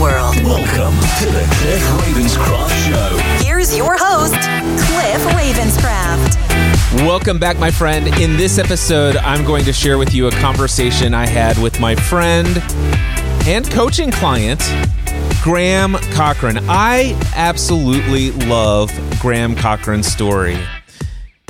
[0.00, 0.36] world.
[0.44, 3.44] Welcome to the Cliff Ravenscraft Show.
[3.44, 4.34] Here's your host,
[4.86, 7.04] Cliff Ravenscraft.
[7.04, 8.06] Welcome back, my friend.
[8.18, 11.96] In this episode, I'm going to share with you a conversation I had with my
[11.96, 12.46] friend
[13.46, 14.60] and coaching client,
[15.42, 16.58] Graham Cochrane.
[16.68, 20.58] I absolutely love Graham Cochrane's story.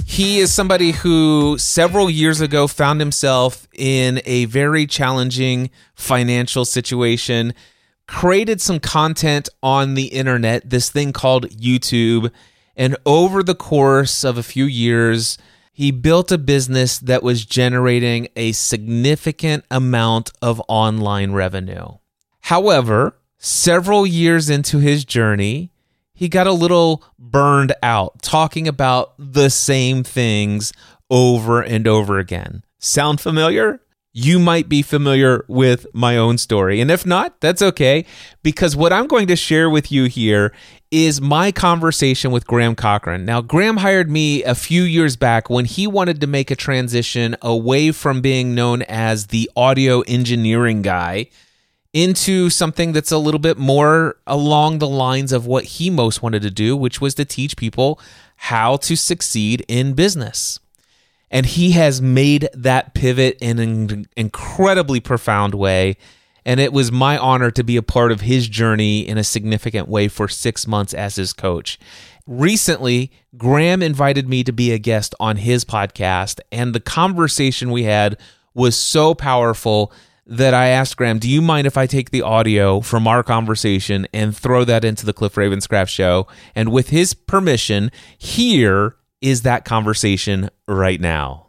[0.07, 7.53] He is somebody who several years ago found himself in a very challenging financial situation,
[8.09, 12.33] created some content on the internet, this thing called YouTube,
[12.75, 15.39] and over the course of a few years,
[15.73, 21.87] he built a business that was generating a significant amount of online revenue.
[22.41, 25.71] However, several years into his journey,
[26.15, 30.73] he got a little burned out talking about the same things
[31.11, 32.65] over and over again.
[32.79, 33.81] Sound familiar?
[34.21, 36.81] You might be familiar with my own story.
[36.81, 38.05] And if not, that's okay,
[38.43, 40.53] because what I'm going to share with you here
[40.91, 43.25] is my conversation with Graham Cochrane.
[43.25, 47.37] Now, Graham hired me a few years back when he wanted to make a transition
[47.43, 51.29] away from being known as the audio engineering guy
[51.93, 56.43] into something that's a little bit more along the lines of what he most wanted
[56.43, 58.01] to do, which was to teach people
[58.35, 60.59] how to succeed in business.
[61.31, 65.97] And he has made that pivot in an incredibly profound way.
[66.45, 69.89] And it was my honor to be a part of his journey in a significant
[69.89, 71.79] way for six months as his coach.
[72.27, 77.85] Recently, Graham invited me to be a guest on his podcast, and the conversation we
[77.85, 78.19] had
[78.55, 79.93] was so powerful
[80.27, 84.07] that I asked Graham, Do you mind if I take the audio from our conversation
[84.13, 86.27] and throw that into the Cliff Ravenscraft show?
[86.55, 91.47] And with his permission, here is that conversation right now.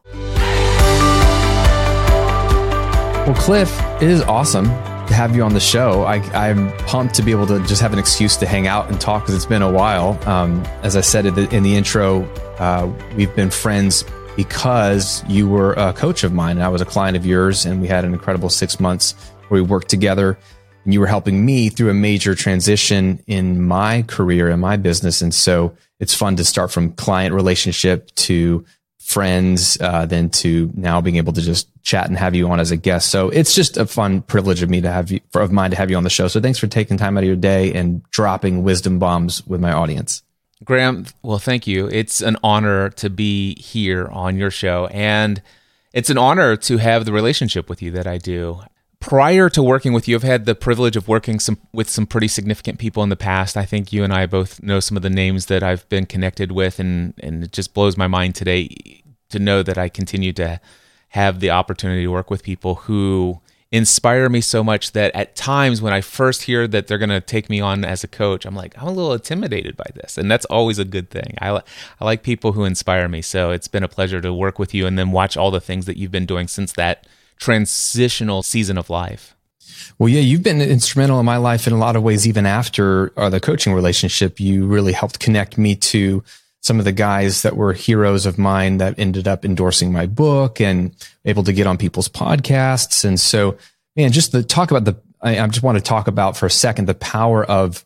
[3.25, 6.03] Well, Cliff, it is awesome to have you on the show.
[6.03, 9.00] I, I'm pumped to be able to just have an excuse to hang out and
[9.00, 10.19] talk because it's been a while.
[10.28, 12.24] Um, as I said in the, in the intro,
[12.58, 14.03] uh, we've been friends
[14.35, 17.81] because you were a coach of mine and I was a client of yours, and
[17.81, 19.13] we had an incredible six months
[19.50, 20.40] where we worked together.
[20.85, 25.22] And you were helping me through a major transition in my career and my business.
[25.22, 28.65] And so it's fun to start from client relationship to
[28.99, 32.69] friends, uh, then to now being able to just chat and have you on as
[32.69, 33.09] a guest.
[33.09, 35.89] So it's just a fun privilege of me to have you, of mine to have
[35.89, 36.27] you on the show.
[36.27, 39.71] So thanks for taking time out of your day and dropping wisdom bombs with my
[39.71, 40.21] audience.
[40.63, 41.87] Graham, well, thank you.
[41.87, 44.87] It's an honor to be here on your show.
[44.87, 45.41] And
[45.93, 48.61] it's an honor to have the relationship with you that I do.
[48.99, 52.27] Prior to working with you, I've had the privilege of working some, with some pretty
[52.27, 53.55] significant people in the past.
[53.55, 56.51] I think you and I both know some of the names that I've been connected
[56.51, 60.59] with, and, and it just blows my mind today to know that I continue to
[61.09, 63.39] have the opportunity to work with people who
[63.71, 67.21] inspire me so much that at times when I first hear that they're going to
[67.21, 70.17] take me on as a coach, I'm like, I'm a little intimidated by this.
[70.17, 71.35] And that's always a good thing.
[71.39, 71.61] I,
[71.99, 73.21] I like people who inspire me.
[73.21, 75.85] So it's been a pleasure to work with you and then watch all the things
[75.85, 77.05] that you've been doing since that
[77.39, 79.35] transitional season of life.
[79.97, 83.11] Well, yeah, you've been instrumental in my life in a lot of ways, even after
[83.17, 84.39] uh, the coaching relationship.
[84.39, 86.23] You really helped connect me to
[86.61, 90.59] some of the guys that were heroes of mine that ended up endorsing my book
[90.59, 90.94] and
[91.25, 93.05] able to get on people's podcasts.
[93.05, 93.57] And so,
[93.95, 96.51] man, just the talk about the, I, I just want to talk about for a
[96.51, 97.85] second the power of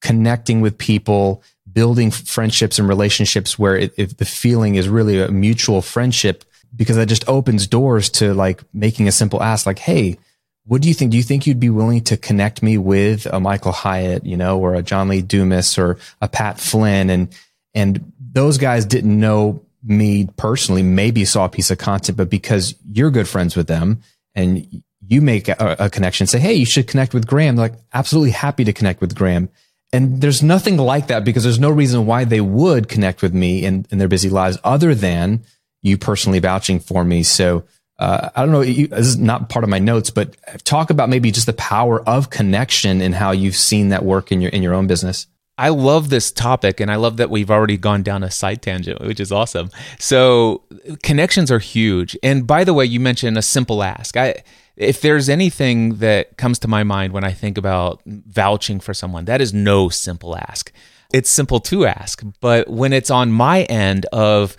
[0.00, 5.30] connecting with people, building friendships and relationships where it, if the feeling is really a
[5.30, 6.44] mutual friendship,
[6.74, 10.18] because that just opens doors to like making a simple ask, like, Hey,
[10.66, 11.10] what do you think?
[11.10, 14.58] Do you think you'd be willing to connect me with a Michael Hyatt, you know,
[14.58, 17.10] or a John Lee Dumas or a Pat Flynn?
[17.10, 17.28] And,
[17.74, 22.74] and those guys didn't know me personally, maybe saw a piece of content, but because
[22.90, 24.00] you're good friends with them
[24.34, 27.56] and you make a, a connection, say, Hey, you should connect with Graham.
[27.56, 29.50] They're like, absolutely happy to connect with Graham.
[29.92, 33.64] And there's nothing like that because there's no reason why they would connect with me
[33.64, 35.44] in, in their busy lives other than
[35.84, 37.22] you personally vouching for me.
[37.22, 37.64] So,
[37.98, 38.62] uh, I don't know.
[38.62, 42.00] You, this is not part of my notes, but talk about maybe just the power
[42.08, 45.28] of connection and how you've seen that work in your in your own business.
[45.56, 49.00] I love this topic and I love that we've already gone down a side tangent,
[49.00, 49.70] which is awesome.
[50.00, 50.64] So,
[51.04, 52.16] connections are huge.
[52.24, 54.16] And by the way, you mentioned a simple ask.
[54.16, 54.42] I
[54.76, 59.26] if there's anything that comes to my mind when I think about vouching for someone,
[59.26, 60.72] that is no simple ask.
[61.12, 64.56] It's simple to ask, but when it's on my end of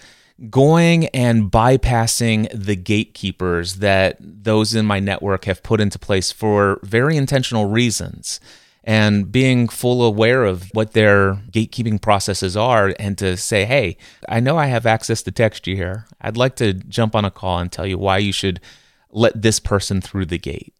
[0.50, 6.80] going and bypassing the gatekeepers that those in my network have put into place for
[6.84, 8.40] very intentional reasons
[8.84, 13.98] and being full aware of what their gatekeeping processes are and to say, hey,
[14.30, 16.06] I know I have access to text you here.
[16.22, 18.62] I'd like to jump on a call and tell you why you should
[19.10, 20.74] let this person through the gate.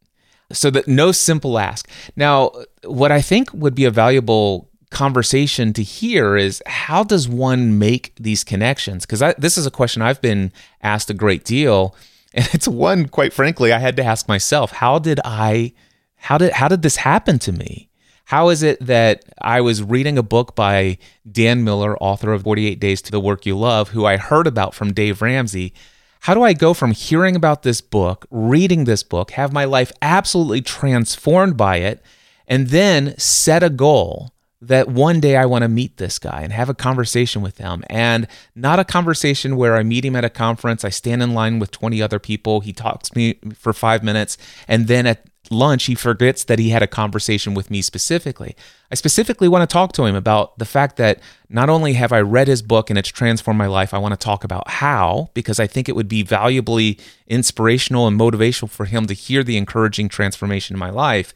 [0.52, 1.90] So that no simple ask.
[2.16, 2.52] Now,
[2.84, 8.14] what I think would be a valuable conversation to hear is how does one make
[8.16, 9.06] these connections?
[9.06, 10.52] Because this is a question I've been
[10.82, 11.96] asked a great deal.
[12.38, 15.72] And it's one, quite frankly, I had to ask myself, how did I
[16.18, 17.90] how did how did this happen to me?
[18.26, 20.98] How is it that I was reading a book by
[21.32, 24.76] Dan Miller, author of 48 Days to the Work You Love, who I heard about
[24.76, 25.74] from Dave Ramsey?
[26.22, 29.94] How do I go from hearing about this book, reading this book, have my life
[30.02, 32.04] absolutely transformed by it,
[32.48, 36.52] and then set a goal that one day I want to meet this guy and
[36.54, 37.84] have a conversation with him.
[37.90, 41.60] And not a conversation where I meet him at a conference, I stand in line
[41.60, 44.38] with 20 other people, he talks to me for five minutes,
[44.68, 48.56] and then at lunch, he forgets that he had a conversation with me specifically.
[48.92, 51.20] I specifically want to talk to him about the fact that
[51.50, 54.24] not only have I read his book and it's transformed my life, I want to
[54.24, 59.06] talk about how, because I think it would be valuably inspirational and motivational for him
[59.08, 61.34] to hear the encouraging transformation in my life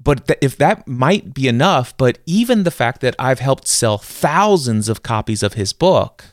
[0.00, 3.98] but th- if that might be enough, but even the fact that I've helped sell
[3.98, 6.24] thousands of copies of his book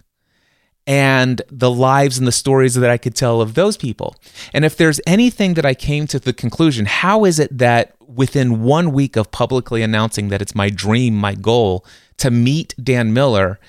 [0.87, 4.15] and the lives and the stories that I could tell of those people.
[4.53, 8.61] And if there's anything that I came to the conclusion, how is it that within
[8.61, 11.85] one week of publicly announcing that it's my dream, my goal
[12.17, 13.59] to meet Dan Miller,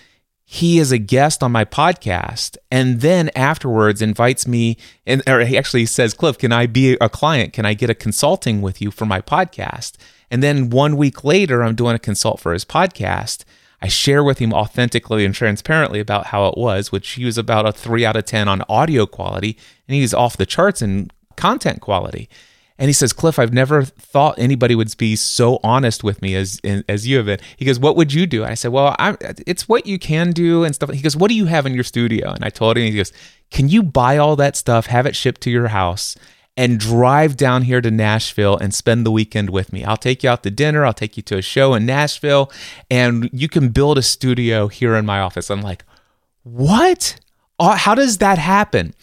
[0.48, 5.58] he is a guest on my podcast and then afterwards invites me and or he
[5.58, 7.52] actually says cliff can i be a client?
[7.52, 9.96] Can i get a consulting with you for my podcast?
[10.30, 13.44] And then one week later i'm doing a consult for his podcast.
[13.82, 17.66] I share with him authentically and transparently about how it was which he was about
[17.66, 19.58] a 3 out of 10 on audio quality
[19.88, 22.28] and he's off the charts in content quality
[22.78, 26.60] and he says, Cliff, I've never thought anybody would be so honest with me as
[26.88, 27.40] as you have been.
[27.56, 28.44] He goes, What would you do?
[28.44, 30.90] I said, Well, I'm, it's what you can do and stuff.
[30.90, 32.32] He goes, What do you have in your studio?
[32.32, 33.12] And I told him, he goes,
[33.50, 36.16] Can you buy all that stuff, have it shipped to your house,
[36.56, 39.82] and drive down here to Nashville and spend the weekend with me?
[39.82, 40.84] I'll take you out to dinner.
[40.84, 42.52] I'll take you to a show in Nashville,
[42.90, 45.50] and you can build a studio here in my office.
[45.50, 45.84] I'm like,
[46.42, 47.18] What?
[47.58, 48.94] How does that happen?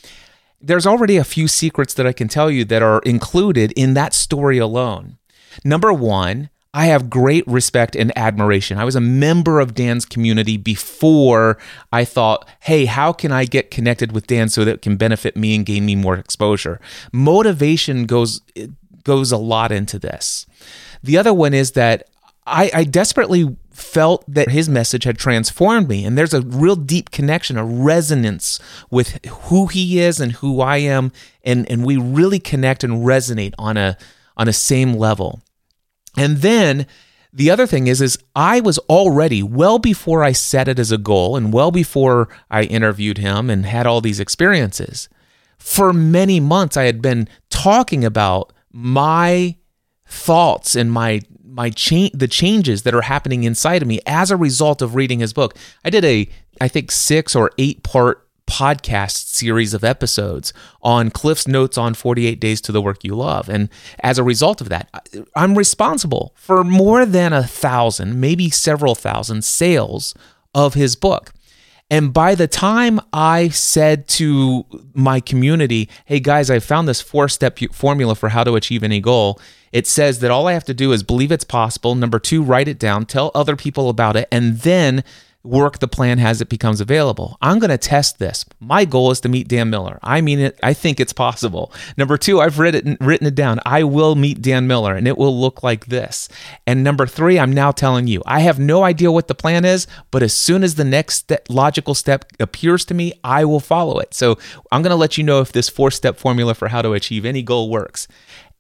[0.64, 4.14] There's already a few secrets that I can tell you that are included in that
[4.14, 5.18] story alone.
[5.66, 8.80] Number one, I have great respect and admiration.
[8.80, 11.60] I was a member of Dan's community before
[11.92, 15.38] I thought, hey, how can I get connected with Dan so that it can benefit
[15.38, 16.80] me and gain me more exposure?
[17.12, 18.42] Motivation goes
[19.04, 20.48] goes a lot into this.
[21.04, 22.08] The other one is that
[22.48, 26.06] I, I desperately felt that his message had transformed me.
[26.06, 28.60] And there's a real deep connection, a resonance
[28.90, 31.12] with who he is and who I am.
[31.44, 33.98] And, and we really connect and resonate on a,
[34.38, 35.42] on a same level.
[36.16, 36.86] And then
[37.34, 41.00] the other thing is, is I was already well before I set it as a
[41.00, 45.10] goal and well before I interviewed him and had all these experiences.
[45.58, 49.56] For many months, I had been talking about my
[50.06, 51.22] thoughts and my
[51.54, 55.20] my change the changes that are happening inside of me as a result of reading
[55.20, 55.56] his book.
[55.86, 56.28] I did a
[56.60, 62.40] I think 6 or 8 part podcast series of episodes on Cliff's notes on 48
[62.40, 63.48] days to the work you love.
[63.50, 63.70] And
[64.00, 64.90] as a result of that,
[65.36, 70.14] I'm responsible for more than a thousand, maybe several thousand sales
[70.54, 71.34] of his book.
[71.90, 77.30] And by the time I said to my community, hey guys, I found this four
[77.30, 79.40] step formula for how to achieve any goal,
[79.74, 81.96] it says that all I have to do is believe it's possible.
[81.96, 85.04] Number two, write it down, tell other people about it, and then
[85.44, 87.38] work the plan as it becomes available.
[87.42, 88.46] I'm going to test this.
[88.62, 90.00] My goal is to meet Dan Miller.
[90.02, 90.60] I mean it.
[90.64, 91.74] I think it's possible.
[91.98, 93.60] Number two, I've read written written it down.
[93.66, 96.30] I will meet Dan Miller, and it will look like this.
[96.66, 99.86] And number three, I'm now telling you, I have no idea what the plan is,
[100.12, 104.14] but as soon as the next logical step appears to me, I will follow it.
[104.14, 104.38] So
[104.72, 107.26] I'm going to let you know if this four step formula for how to achieve
[107.26, 108.08] any goal works.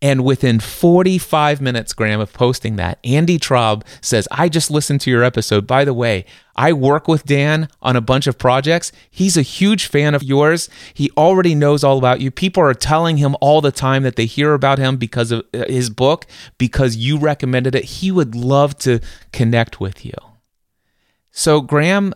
[0.03, 5.09] And within 45 minutes, Graham, of posting that, Andy Traub says, I just listened to
[5.09, 5.65] your episode.
[5.65, 6.25] By the way,
[6.57, 8.91] I work with Dan on a bunch of projects.
[9.09, 10.69] He's a huge fan of yours.
[10.93, 12.31] He already knows all about you.
[12.31, 15.63] People are telling him all the time that they hear about him because of uh,
[15.69, 16.25] his book,
[16.57, 17.85] because you recommended it.
[17.85, 18.99] He would love to
[19.31, 20.15] connect with you.
[21.31, 22.13] So, Graham,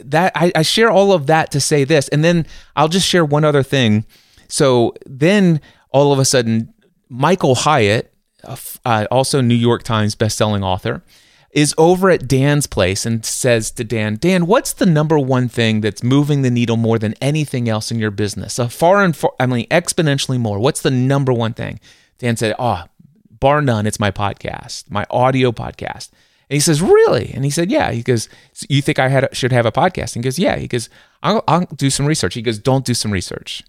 [0.00, 3.26] that I, I share all of that to say this, and then I'll just share
[3.26, 4.06] one other thing.
[4.48, 5.60] So then
[5.92, 6.72] all of a sudden
[7.10, 8.14] Michael Hyatt,
[8.44, 11.02] uh, also New York Times bestselling author,
[11.50, 15.80] is over at Dan's place and says to Dan, Dan, what's the number one thing
[15.80, 18.54] that's moving the needle more than anything else in your business?
[18.54, 20.60] So far and far, I mean, exponentially more.
[20.60, 21.80] What's the number one thing?
[22.18, 22.84] Dan said, oh,
[23.30, 26.10] bar none, it's my podcast, my audio podcast.
[26.48, 27.32] And he says, really?
[27.34, 27.90] And he said, yeah.
[27.90, 28.28] He goes,
[28.68, 30.14] you think I had should have a podcast?
[30.14, 30.56] And he goes, yeah.
[30.56, 30.88] He goes,
[31.22, 32.34] I'll, I'll do some research.
[32.34, 33.62] He goes, don't do some research.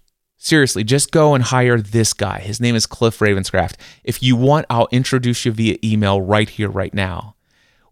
[0.44, 2.40] Seriously, just go and hire this guy.
[2.40, 3.74] His name is Cliff Ravenscraft.
[4.02, 7.36] If you want, I'll introduce you via email right here, right now.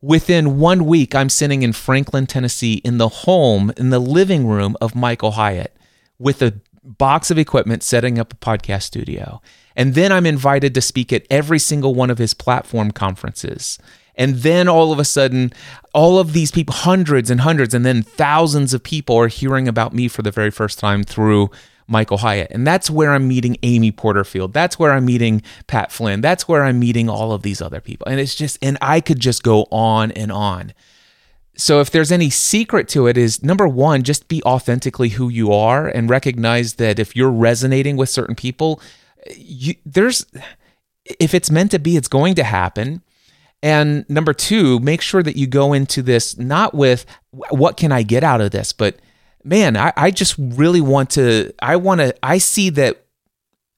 [0.00, 4.76] Within one week, I'm sitting in Franklin, Tennessee, in the home, in the living room
[4.80, 5.76] of Michael Hyatt
[6.18, 9.40] with a box of equipment setting up a podcast studio.
[9.76, 13.78] And then I'm invited to speak at every single one of his platform conferences.
[14.16, 15.52] And then all of a sudden,
[15.94, 19.94] all of these people, hundreds and hundreds, and then thousands of people are hearing about
[19.94, 21.48] me for the very first time through
[21.90, 22.50] Michael Hyatt.
[22.50, 24.52] And that's where I'm meeting Amy Porterfield.
[24.52, 26.20] That's where I'm meeting Pat Flynn.
[26.20, 28.06] That's where I'm meeting all of these other people.
[28.08, 30.72] And it's just, and I could just go on and on.
[31.56, 35.52] So if there's any secret to it is number one, just be authentically who you
[35.52, 38.80] are and recognize that if you're resonating with certain people,
[39.36, 40.24] you, there's,
[41.18, 43.02] if it's meant to be, it's going to happen.
[43.62, 47.04] And number two, make sure that you go into this not with
[47.50, 48.96] what can I get out of this, but
[49.44, 53.04] man, I, I just really want to, I want to, I see that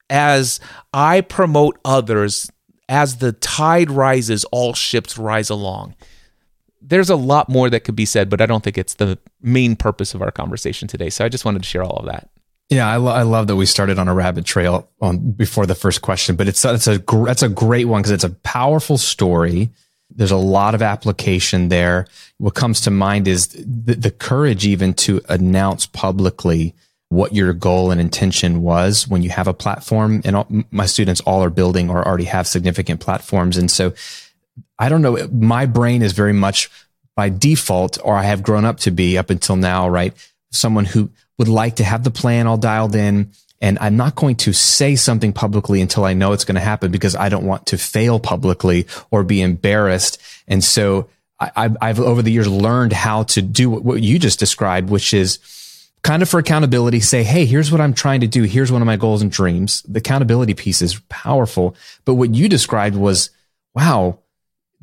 [0.09, 0.59] as
[0.93, 2.51] I promote others,
[2.89, 5.95] as the tide rises, all ships rise along.
[6.81, 9.75] There's a lot more that could be said, but I don't think it's the main
[9.75, 11.09] purpose of our conversation today.
[11.09, 12.29] So I just wanted to share all of that.
[12.69, 15.75] Yeah, I, lo- I love that we started on a rabbit trail on before the
[15.75, 18.97] first question, but it's it's a gr- that's a great one because it's a powerful
[18.97, 19.69] story
[20.15, 22.07] there's a lot of application there.
[22.37, 26.73] What comes to mind is the, the courage even to announce publicly
[27.09, 30.21] what your goal and intention was when you have a platform.
[30.25, 33.57] And all, my students all are building or already have significant platforms.
[33.57, 33.93] And so
[34.79, 36.69] I don't know, my brain is very much
[37.15, 40.13] by default, or I have grown up to be up until now, right?
[40.51, 43.31] Someone who would like to have the plan all dialed in
[43.63, 46.91] and I'm not going to say something publicly until I know it's going to happen
[46.91, 50.21] because I don't want to fail publicly or be embarrassed.
[50.49, 51.07] And so
[51.39, 55.39] I, have over the years learned how to do what you just described, which is
[56.01, 58.43] kind of for accountability, say, Hey, here's what I'm trying to do.
[58.43, 59.81] Here's one of my goals and dreams.
[59.83, 61.73] The accountability piece is powerful.
[62.03, 63.29] But what you described was,
[63.73, 64.19] wow,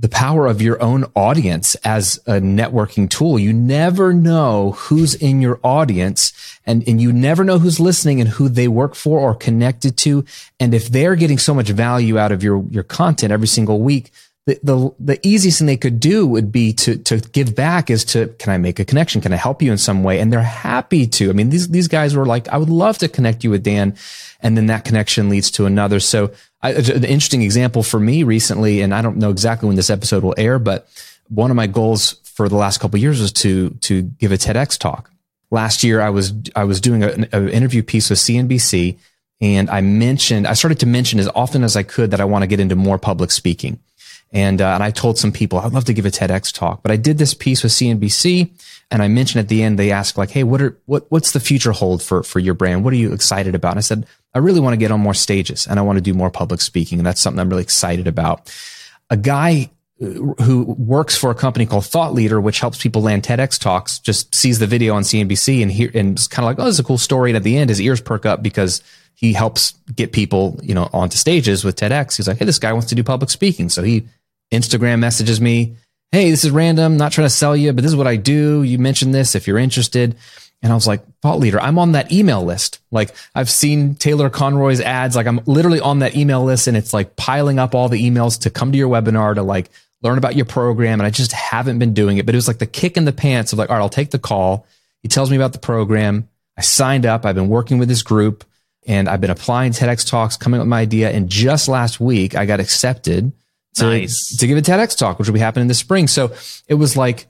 [0.00, 3.38] the power of your own audience as a networking tool.
[3.38, 6.32] You never know who's in your audience
[6.64, 10.24] and, and you never know who's listening and who they work for or connected to.
[10.58, 14.10] And if they're getting so much value out of your, your content every single week,
[14.46, 18.04] the, the, the easiest thing they could do would be to, to give back is
[18.06, 19.20] to, can I make a connection?
[19.20, 20.18] Can I help you in some way?
[20.18, 21.30] And they're happy to.
[21.30, 23.96] I mean, these, these guys were like, I would love to connect you with Dan.
[24.40, 26.00] And then that connection leads to another.
[26.00, 26.32] So
[26.62, 30.22] I, an interesting example for me recently, and I don't know exactly when this episode
[30.22, 30.88] will air, but
[31.28, 34.78] one of my goals for the last couple years was to, to give a TEDx
[34.78, 35.10] talk.
[35.50, 38.96] Last year, I was, I was doing an interview piece with CNBC
[39.40, 42.42] and I mentioned, I started to mention as often as I could that I want
[42.42, 43.78] to get into more public speaking.
[44.32, 46.92] And, uh, and I told some people I'd love to give a TEDx talk, but
[46.92, 48.50] I did this piece with CNBC
[48.90, 51.40] and I mentioned at the end, they asked like, Hey, what are, what, what's the
[51.40, 52.84] future hold for, for your brand?
[52.84, 53.72] What are you excited about?
[53.72, 56.02] And I said, I really want to get on more stages and I want to
[56.02, 56.98] do more public speaking.
[56.98, 58.52] And that's something I'm really excited about.
[59.08, 59.70] A guy
[60.02, 60.06] uh,
[60.42, 64.34] who works for a company called Thought Leader, which helps people land TEDx talks, just
[64.34, 66.80] sees the video on CNBC and here and it's kind of like, oh, this is
[66.80, 67.30] a cool story.
[67.30, 68.82] And at the end, his ears perk up because
[69.14, 72.16] he helps get people, you know, onto stages with TEDx.
[72.16, 73.68] He's like, hey, this guy wants to do public speaking.
[73.68, 74.08] So he
[74.52, 75.76] Instagram messages me,
[76.12, 76.96] Hey, this is random.
[76.96, 78.64] Not trying to sell you, but this is what I do.
[78.64, 80.16] You mentioned this if you're interested.
[80.62, 82.80] And I was like, thought leader, I'm on that email list.
[82.90, 85.16] Like I've seen Taylor Conroy's ads.
[85.16, 88.40] Like I'm literally on that email list and it's like piling up all the emails
[88.40, 89.70] to come to your webinar to like
[90.02, 91.00] learn about your program.
[91.00, 93.12] And I just haven't been doing it, but it was like the kick in the
[93.12, 94.66] pants of like, all right, I'll take the call.
[95.02, 96.28] He tells me about the program.
[96.58, 97.24] I signed up.
[97.24, 98.44] I've been working with this group
[98.86, 101.10] and I've been applying TEDx talks, coming up with my idea.
[101.10, 103.32] And just last week I got accepted
[103.76, 104.36] to, nice.
[104.36, 106.08] to give a TEDx talk, which will be happening this spring.
[106.08, 106.34] So
[106.68, 107.26] it was like,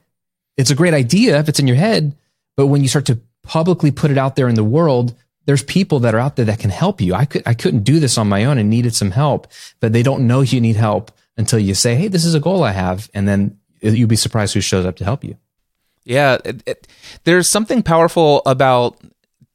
[0.56, 2.16] it's a great idea if it's in your head,
[2.56, 5.14] but when you start to publicly put it out there in the world,
[5.46, 7.14] there's people that are out there that can help you.
[7.14, 9.48] I could, I couldn't do this on my own and needed some help,
[9.80, 12.62] but they don't know you need help until you say, Hey, this is a goal
[12.62, 13.10] I have.
[13.14, 15.36] And then you'll be surprised who shows up to help you.
[16.04, 16.38] Yeah.
[16.44, 16.88] It, it,
[17.24, 18.98] there's something powerful about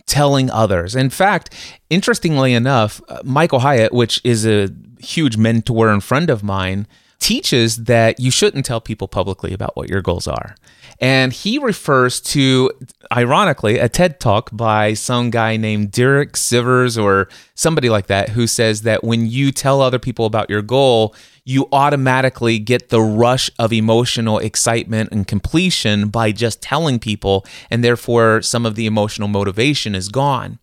[0.07, 0.95] telling others.
[0.95, 1.53] In fact,
[1.89, 4.69] interestingly enough, uh, Michael Hyatt, which is a
[5.00, 6.88] huge mentor and friend of mine,
[7.25, 10.55] teaches that you shouldn't tell people publicly about what your goals are.
[11.01, 12.70] And he refers to,
[13.12, 18.46] ironically, a TED talk by some guy named Derek Sivers or somebody like that, who
[18.46, 23.50] says that when you tell other people about your goal, you automatically get the rush
[23.58, 29.27] of emotional excitement and completion by just telling people, and therefore some of the emotional
[29.27, 30.60] motivation is gone.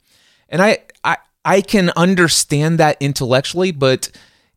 [0.49, 4.11] And I, I, I can understand that intellectually, but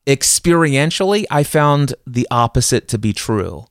[0.05, 3.65] experientially, I found the opposite to be true.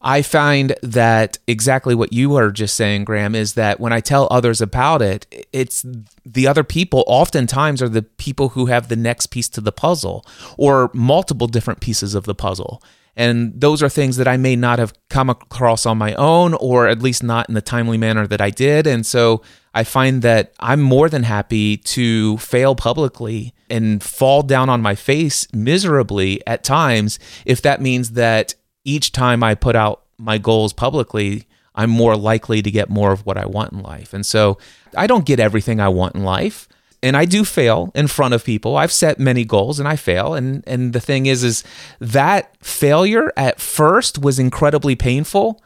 [0.00, 4.28] I find that exactly what you are just saying, Graham, is that when I tell
[4.30, 5.84] others about it, it's
[6.24, 10.24] the other people oftentimes are the people who have the next piece to the puzzle
[10.56, 12.80] or multiple different pieces of the puzzle.
[13.16, 16.86] And those are things that I may not have come across on my own, or
[16.86, 18.86] at least not in the timely manner that I did.
[18.86, 19.42] And so
[19.74, 24.94] I find that I'm more than happy to fail publicly and fall down on my
[24.94, 30.72] face miserably at times if that means that each time I put out my goals
[30.72, 34.12] publicly, I'm more likely to get more of what I want in life.
[34.12, 34.58] And so
[34.96, 36.68] I don't get everything I want in life.
[37.00, 38.76] And I do fail in front of people.
[38.76, 40.34] I've set many goals and I fail.
[40.34, 41.62] And and the thing is is
[42.00, 45.62] that failure at first was incredibly painful.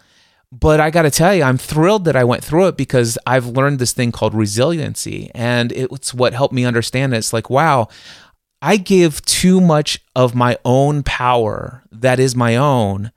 [0.52, 3.46] But I got to tell you, I'm thrilled that I went through it because I've
[3.46, 5.30] learned this thing called resiliency.
[5.34, 7.18] And it's what helped me understand it.
[7.18, 7.88] It's like, wow,
[8.60, 13.12] I give too much of my own power that is my own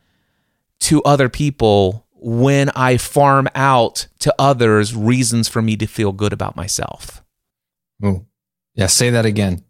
[0.80, 6.32] to other people when I farm out to others reasons for me to feel good
[6.32, 7.22] about myself.
[8.04, 8.26] Ooh.
[8.76, 9.64] Yeah, say that again.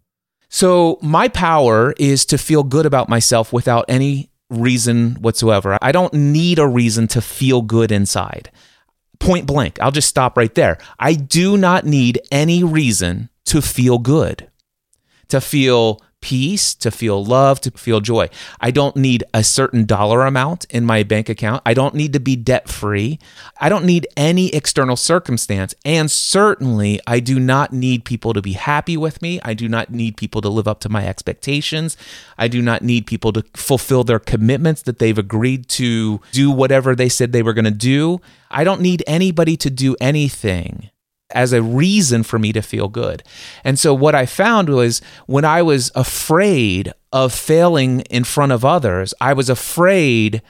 [0.48, 5.78] So, my power is to feel good about myself without any reason whatsoever.
[5.82, 8.50] I don't need a reason to feel good inside.
[9.18, 9.80] Point blank.
[9.80, 10.78] I'll just stop right there.
[10.98, 14.50] I do not need any reason to feel good
[15.28, 18.28] to feel peace, to feel love, to feel joy.
[18.60, 21.62] I don't need a certain dollar amount in my bank account.
[21.64, 23.20] I don't need to be debt free.
[23.60, 25.72] I don't need any external circumstance.
[25.84, 29.38] And certainly, I do not need people to be happy with me.
[29.44, 31.96] I do not need people to live up to my expectations.
[32.36, 36.96] I do not need people to fulfill their commitments that they've agreed to do whatever
[36.96, 38.20] they said they were going to do.
[38.50, 40.90] I don't need anybody to do anything
[41.30, 43.22] as a reason for me to feel good.
[43.64, 48.64] And so what I found was when I was afraid of failing in front of
[48.64, 50.42] others, I was afraid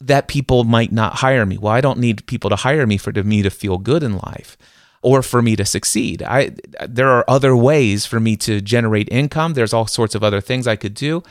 [0.00, 1.58] that people might not hire me.
[1.58, 4.56] Well, I don't need people to hire me for me to feel good in life
[5.02, 6.22] or for me to succeed.
[6.22, 6.52] I
[6.88, 9.54] there are other ways for me to generate income.
[9.54, 11.22] There's all sorts of other things I could do.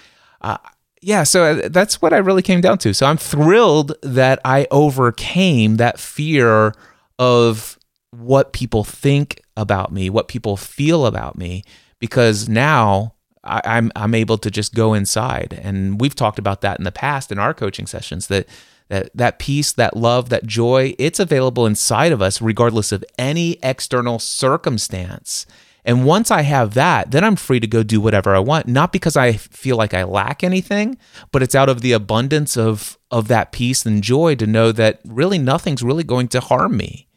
[0.42, 0.58] Uh,
[1.02, 2.94] yeah, so uh, that's what I really came down to.
[2.94, 6.74] So I'm thrilled that I overcame that fear
[7.18, 7.78] of
[8.12, 11.64] what people think about me, what people feel about me,
[12.00, 15.60] because now I, I'm, I'm able to just go inside.
[15.62, 18.48] And we've talked about that in the past in our coaching sessions that
[18.90, 23.58] that that peace, that love, that joy, it's available inside of us regardless of any
[23.64, 25.46] external circumstance.
[25.86, 28.92] And once I have that, then I'm free to go do whatever I want, not
[28.92, 30.98] because I feel like I lack anything,
[31.32, 35.00] but it's out of the abundance of of that peace and joy to know that
[35.06, 37.08] really nothing's really going to harm me.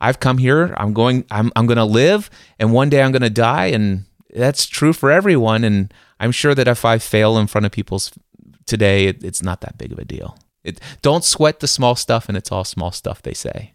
[0.00, 0.74] I've come here.
[0.76, 1.24] I'm going.
[1.30, 4.04] I'm I'm going to live, and one day I'm going to die, and
[4.34, 5.64] that's true for everyone.
[5.64, 8.12] And I'm sure that if I fail in front of people's
[8.66, 10.38] today, it, it's not that big of a deal.
[10.62, 13.22] It, don't sweat the small stuff, and it's all small stuff.
[13.22, 13.74] They say.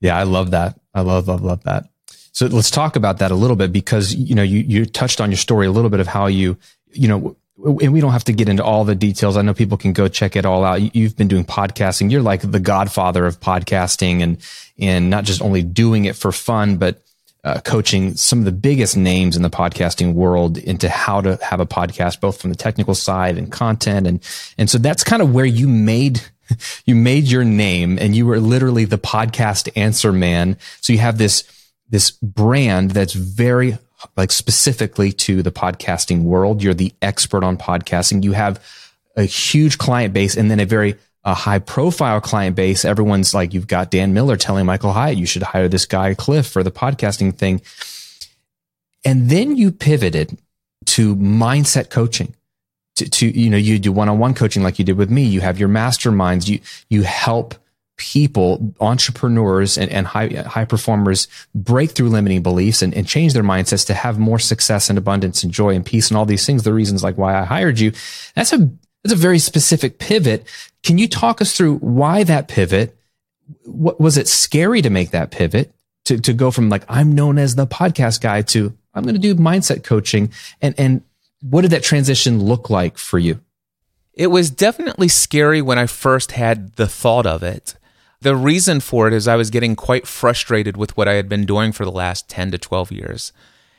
[0.00, 0.78] Yeah, I love that.
[0.92, 1.84] I love love love that.
[2.32, 5.30] So let's talk about that a little bit because you know you you touched on
[5.30, 6.58] your story a little bit of how you
[6.90, 9.36] you know and we don't have to get into all the details.
[9.36, 10.94] I know people can go check it all out.
[10.94, 12.10] You've been doing podcasting.
[12.10, 14.38] You're like the godfather of podcasting and,
[14.78, 17.02] and not just only doing it for fun, but
[17.44, 21.60] uh, coaching some of the biggest names in the podcasting world into how to have
[21.60, 24.06] a podcast, both from the technical side and content.
[24.06, 24.20] And,
[24.58, 26.22] and so that's kind of where you made,
[26.86, 30.56] you made your name and you were literally the podcast answer man.
[30.80, 31.44] So you have this,
[31.88, 33.78] this brand that's very
[34.16, 36.62] like specifically to the podcasting world.
[36.62, 38.24] You're the expert on podcasting.
[38.24, 38.64] You have
[39.16, 42.84] a huge client base and then a very uh, high profile client base.
[42.84, 46.46] Everyone's like, you've got Dan Miller telling Michael Hyatt, you should hire this guy, Cliff,
[46.46, 47.62] for the podcasting thing.
[49.04, 50.38] And then you pivoted
[50.86, 52.34] to mindset coaching.
[52.96, 55.24] To, to you know, you do one-on-one coaching like you did with me.
[55.24, 56.48] You have your masterminds.
[56.48, 57.56] You you help
[57.96, 63.42] people, entrepreneurs and, and high, high performers break through limiting beliefs and, and change their
[63.42, 66.62] mindsets to have more success and abundance and joy and peace and all these things,
[66.62, 67.92] the reasons like why I hired you.
[68.34, 68.58] That's a,
[69.02, 70.46] that's a very specific pivot.
[70.82, 72.96] Can you talk us through why that pivot?
[73.64, 75.72] What was it scary to make that pivot
[76.06, 79.20] to, to go from like, I'm known as the podcast guy to I'm going to
[79.20, 81.02] do mindset coaching and, and
[81.42, 83.40] what did that transition look like for you?
[84.14, 87.74] It was definitely scary when I first had the thought of it.
[88.24, 91.44] The reason for it is I was getting quite frustrated with what I had been
[91.44, 93.34] doing for the last 10 to 12 years.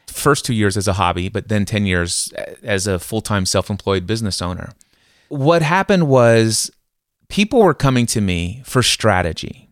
[0.06, 2.32] First two years as a hobby, but then 10 years
[2.62, 4.74] as a full time self employed business owner.
[5.30, 6.70] What happened was
[7.28, 9.65] people were coming to me for strategy.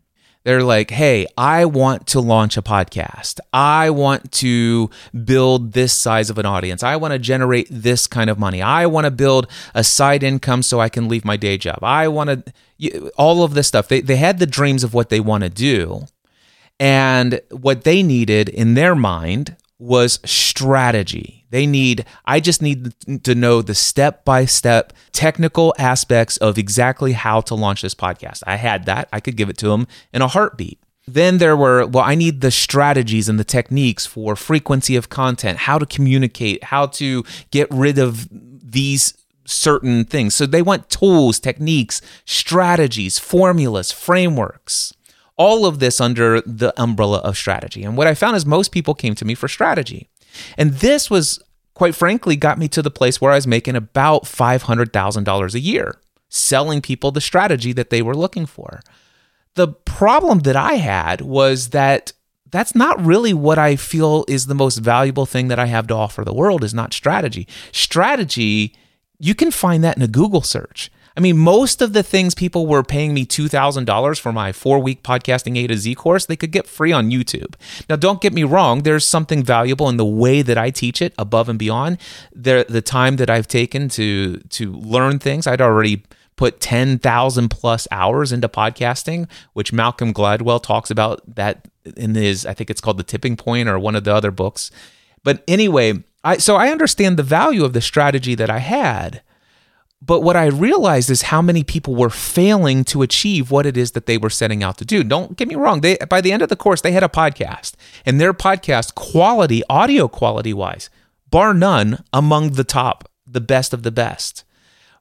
[0.44, 3.40] They're like, hey, I want to launch a podcast.
[3.54, 4.90] I want to
[5.24, 6.84] build this size of an audience.
[6.84, 8.62] I want to generate this kind of money.
[8.62, 11.80] I want to build a side income so I can leave my day job.
[11.82, 12.46] I want
[12.80, 13.88] to, all of this stuff.
[13.88, 16.08] They, they had the dreams of what they want to do.
[16.80, 21.43] And what they needed in their mind was strategy.
[21.54, 27.12] They need, I just need to know the step by step technical aspects of exactly
[27.12, 28.42] how to launch this podcast.
[28.48, 29.08] I had that.
[29.14, 30.80] I could give it to them in a heartbeat.
[31.08, 35.60] Then there were, well, I need the strategies and the techniques for frequency of content,
[35.60, 40.34] how to communicate, how to get rid of these certain things.
[40.34, 44.92] So they want tools, techniques, strategies, formulas, frameworks
[45.36, 47.84] all of this under the umbrella of strategy.
[47.84, 50.10] And what I found is most people came to me for strategy.
[50.58, 51.44] And this was,
[51.74, 56.00] quite frankly, got me to the place where I was making about $500,000 a year
[56.30, 58.82] selling people the strategy that they were looking for.
[59.54, 62.12] The problem that I had was that
[62.50, 65.96] that's not really what I feel is the most valuable thing that I have to
[65.96, 67.48] offer the world is not strategy.
[67.72, 68.76] Strategy,
[69.20, 70.92] you can find that in a Google search.
[71.16, 75.04] I mean, most of the things people were paying me $2,000 for my four week
[75.04, 77.56] podcasting A to Z course, they could get free on YouTube.
[77.90, 81.14] Now, don't get me wrong, there's something valuable in the way that I teach it
[81.18, 82.00] above and beyond
[82.34, 85.46] the, the time that I've taken to, to learn things.
[85.46, 86.04] I'd already
[86.36, 92.54] put 10,000 plus hours into podcasting, which Malcolm Gladwell talks about that in his, I
[92.54, 94.72] think it's called The Tipping Point or one of the other books.
[95.24, 99.22] But anyway, I, so I understand the value of the strategy that I had.
[100.06, 103.92] But what I realized is how many people were failing to achieve what it is
[103.92, 105.02] that they were setting out to do.
[105.02, 105.80] Don't get me wrong.
[105.80, 109.64] They by the end of the course, they had a podcast, and their podcast quality,
[109.70, 110.90] audio quality wise,
[111.30, 114.44] bar none, among the top, the best of the best.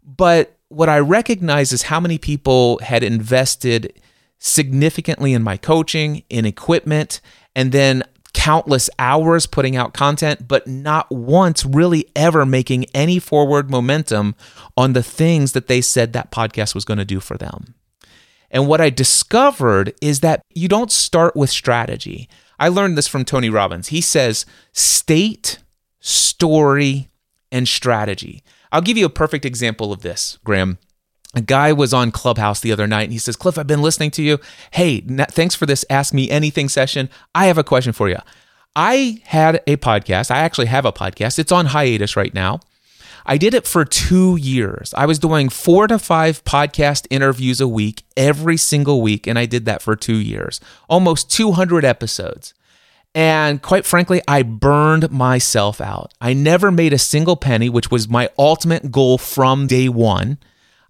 [0.04, 4.00] But what I recognize is how many people had invested
[4.38, 7.20] significantly in my coaching, in equipment,
[7.56, 8.04] and then
[8.42, 14.34] countless hours putting out content, but not once really ever making any forward momentum
[14.76, 17.76] on the things that they said that podcast was going to do for them.
[18.50, 22.28] And what I discovered is that you don't start with strategy.
[22.58, 23.88] I learned this from Tony Robbins.
[23.88, 25.60] He says state,
[26.00, 27.10] story,
[27.52, 28.42] and strategy.
[28.72, 30.78] I'll give you a perfect example of this, Graham
[31.34, 34.10] a guy was on Clubhouse the other night and he says, Cliff, I've been listening
[34.12, 34.38] to you.
[34.72, 37.08] Hey, thanks for this Ask Me Anything session.
[37.34, 38.18] I have a question for you.
[38.76, 40.30] I had a podcast.
[40.30, 41.38] I actually have a podcast.
[41.38, 42.60] It's on hiatus right now.
[43.24, 44.92] I did it for two years.
[44.96, 49.46] I was doing four to five podcast interviews a week every single week, and I
[49.46, 52.52] did that for two years, almost 200 episodes.
[53.14, 56.12] And quite frankly, I burned myself out.
[56.20, 60.38] I never made a single penny, which was my ultimate goal from day one.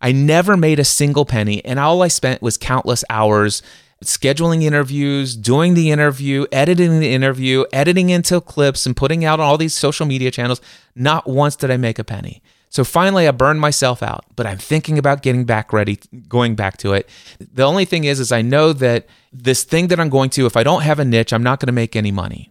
[0.03, 3.63] I never made a single penny, and all I spent was countless hours
[4.03, 9.47] scheduling interviews, doing the interview, editing the interview, editing into clips, and putting out on
[9.47, 10.61] all these social media channels.
[10.95, 12.43] Not once did I make a penny.
[12.69, 16.79] So finally, I burned myself out, but I'm thinking about getting back ready, going back
[16.79, 17.09] to it.
[17.39, 20.57] The only thing is, is I know that this thing that I'm going to, if
[20.57, 22.51] I don't have a niche, I'm not going to make any money.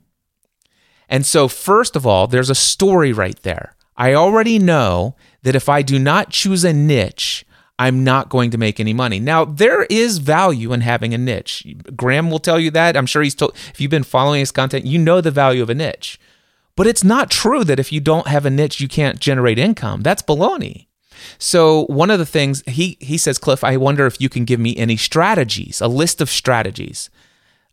[1.09, 3.75] And so, first of all, there's a story right there.
[4.01, 7.45] I already know that if I do not choose a niche,
[7.77, 9.19] I'm not going to make any money.
[9.19, 11.67] Now, there is value in having a niche.
[11.95, 12.97] Graham will tell you that.
[12.97, 15.69] I'm sure he's told, if you've been following his content, you know the value of
[15.69, 16.19] a niche.
[16.75, 20.01] But it's not true that if you don't have a niche, you can't generate income.
[20.01, 20.87] That's baloney.
[21.37, 24.59] So one of the things he he says, Cliff, I wonder if you can give
[24.59, 27.11] me any strategies, a list of strategies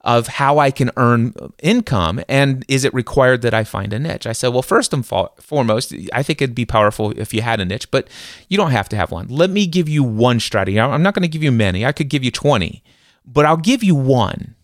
[0.02, 4.26] of how I can earn income and is it required that I find a niche?
[4.26, 7.64] I said, well, first and foremost, I think it'd be powerful if you had a
[7.64, 8.08] niche, but
[8.48, 9.28] you don't have to have one.
[9.28, 10.78] Let me give you one strategy.
[10.78, 11.84] I'm not going to give you many.
[11.84, 12.82] I could give you 20,
[13.26, 14.54] but I'll give you one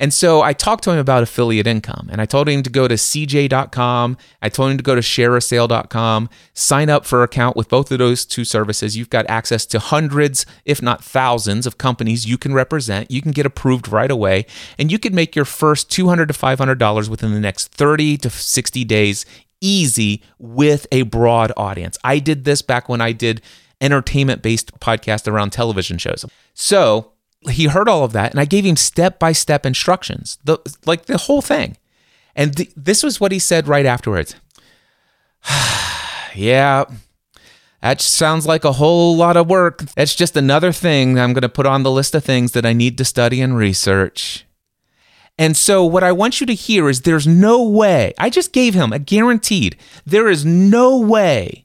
[0.00, 2.88] and so I talked to him about affiliate income and I told him to go
[2.88, 4.16] to cj.com.
[4.40, 7.98] I told him to go to shareasale.com, sign up for an account with both of
[7.98, 8.96] those two services.
[8.96, 13.10] You've got access to hundreds, if not thousands, of companies you can represent.
[13.10, 14.46] You can get approved right away
[14.78, 18.84] and you can make your first $200 to $500 within the next 30 to 60
[18.84, 19.26] days
[19.60, 21.98] easy with a broad audience.
[22.02, 23.42] I did this back when I did
[23.82, 26.24] entertainment based podcast around television shows.
[26.54, 27.12] So
[27.48, 31.06] he heard all of that and I gave him step by step instructions, the like
[31.06, 31.76] the whole thing.
[32.36, 34.34] And th- this was what he said right afterwards.
[36.34, 36.84] yeah,
[37.80, 39.82] That sounds like a whole lot of work.
[39.94, 42.72] That's just another thing I'm going to put on the list of things that I
[42.72, 44.44] need to study and research.
[45.38, 48.74] And so, what I want you to hear is there's no way, I just gave
[48.74, 51.64] him a guaranteed, there is no way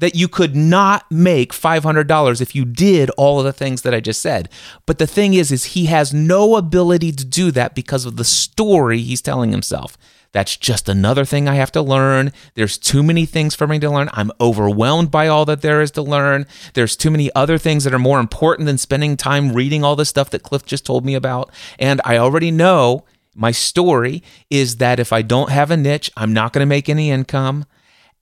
[0.00, 4.00] that you could not make $500 if you did all of the things that I
[4.00, 4.48] just said.
[4.86, 8.24] But the thing is is he has no ability to do that because of the
[8.24, 9.96] story he's telling himself.
[10.32, 12.32] That's just another thing I have to learn.
[12.54, 14.08] There's too many things for me to learn.
[14.12, 16.46] I'm overwhelmed by all that there is to learn.
[16.74, 20.04] There's too many other things that are more important than spending time reading all the
[20.04, 21.50] stuff that Cliff just told me about.
[21.78, 26.32] And I already know my story is that if I don't have a niche, I'm
[26.32, 27.64] not going to make any income.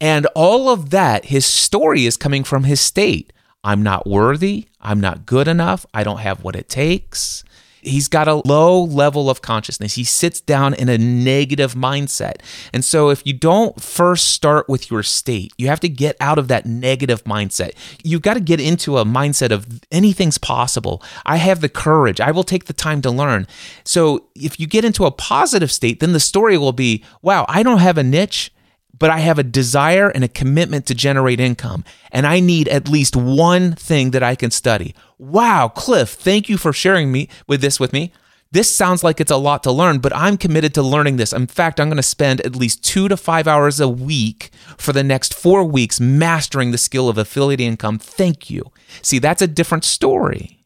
[0.01, 3.33] And all of that, his story is coming from his state.
[3.65, 4.69] I'm not worthy.
[4.81, 5.85] I'm not good enough.
[5.93, 7.45] I don't have what it takes.
[7.81, 9.95] He's got a low level of consciousness.
[9.95, 12.37] He sits down in a negative mindset.
[12.73, 16.39] And so, if you don't first start with your state, you have to get out
[16.39, 17.73] of that negative mindset.
[18.03, 21.03] You've got to get into a mindset of anything's possible.
[21.25, 22.21] I have the courage.
[22.21, 23.47] I will take the time to learn.
[23.85, 27.63] So, if you get into a positive state, then the story will be wow, I
[27.63, 28.53] don't have a niche
[28.97, 32.89] but I have a desire and a commitment to generate income, and I need at
[32.89, 34.95] least one thing that I can study.
[35.19, 38.13] Wow, Cliff, thank you for sharing me with this with me.
[38.51, 41.35] This sounds like it's a lot to learn, but I'm committed to learning this.
[41.35, 44.95] In fact, I'm going to spend at least two to five hours a week for
[44.95, 47.99] the next four weeks mastering the skill of affiliate income.
[47.99, 48.73] Thank you.
[49.03, 50.65] See, that's a different story.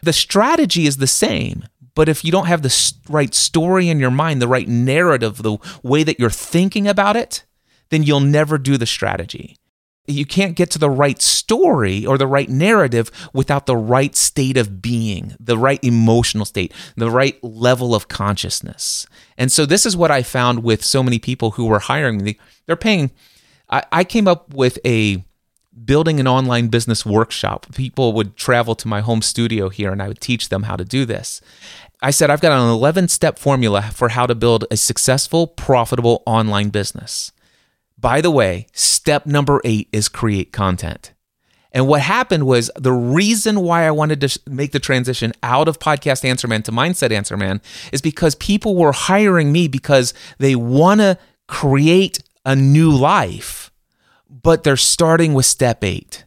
[0.00, 1.64] The strategy is the same,
[1.96, 5.56] but if you don't have the right story in your mind, the right narrative, the
[5.82, 7.42] way that you're thinking about it,
[7.94, 9.56] then you'll never do the strategy.
[10.06, 14.58] You can't get to the right story or the right narrative without the right state
[14.58, 19.06] of being, the right emotional state, the right level of consciousness.
[19.38, 22.38] And so, this is what I found with so many people who were hiring me.
[22.66, 23.12] They're paying,
[23.70, 25.24] I, I came up with a
[25.84, 27.66] building an online business workshop.
[27.74, 30.84] People would travel to my home studio here and I would teach them how to
[30.84, 31.40] do this.
[32.00, 36.22] I said, I've got an 11 step formula for how to build a successful, profitable
[36.26, 37.32] online business.
[38.04, 41.14] By the way, step number eight is create content.
[41.72, 45.78] And what happened was the reason why I wanted to make the transition out of
[45.78, 47.62] Podcast Answer Man to Mindset Answer Man
[47.94, 51.16] is because people were hiring me because they want to
[51.48, 53.72] create a new life,
[54.28, 56.26] but they're starting with step eight.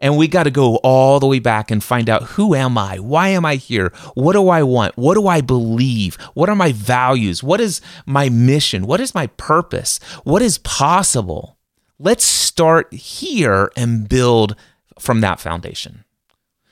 [0.00, 2.98] And we got to go all the way back and find out who am I?
[2.98, 3.92] Why am I here?
[4.14, 4.96] What do I want?
[4.96, 6.14] What do I believe?
[6.34, 7.42] What are my values?
[7.42, 8.86] What is my mission?
[8.86, 9.98] What is my purpose?
[10.22, 11.58] What is possible?
[11.98, 14.54] Let's start here and build
[15.00, 16.04] from that foundation.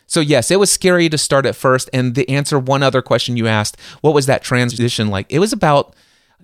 [0.06, 1.90] So, yes, it was scary to start at first.
[1.92, 5.26] And the answer one other question you asked, what was that transition like?
[5.28, 5.96] It was about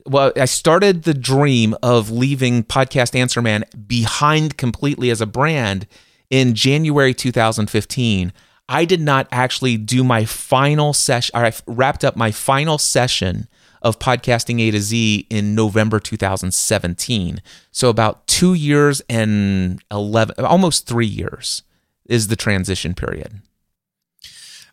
[0.04, 5.86] well, I started the dream of leaving Podcast Answer Man behind completely as a brand
[6.32, 8.32] in January 2015,
[8.66, 13.46] I did not actually do my final session, I wrapped up my final session
[13.82, 17.42] of podcasting A to Z in November 2017.
[17.70, 21.64] So about two years and 11, almost three years
[22.06, 23.42] is the transition period.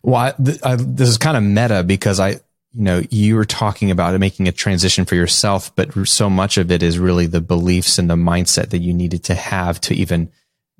[0.02, 3.90] Well, I, I, this is kind of meta because I, you know, you were talking
[3.90, 7.98] about making a transition for yourself, but so much of it is really the beliefs
[7.98, 10.30] and the mindset that you needed to have to even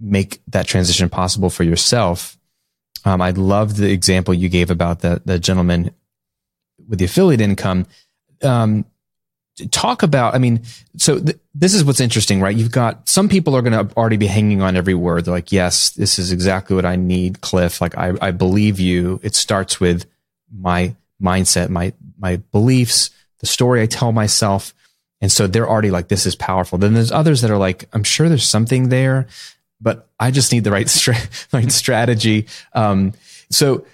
[0.00, 2.38] make that transition possible for yourself.
[3.04, 5.90] Um, I love the example you gave about the the gentleman
[6.88, 7.86] with the affiliate income.
[8.42, 8.84] Um,
[9.70, 10.62] talk about, I mean,
[10.96, 12.56] so th- this is what's interesting, right?
[12.56, 15.24] You've got some people are going to already be hanging on every word.
[15.24, 17.80] They're like, yes, this is exactly what I need, Cliff.
[17.80, 19.20] Like, I, I believe you.
[19.22, 20.06] It starts with
[20.50, 23.10] my mindset, my, my beliefs,
[23.40, 24.74] the story I tell myself.
[25.20, 26.78] And so they're already like, this is powerful.
[26.78, 29.26] Then there's others that are like, I'm sure there's something there,
[29.80, 31.16] but I just need the right, stra-
[31.52, 32.46] right strategy.
[32.72, 33.12] Um,
[33.50, 33.84] so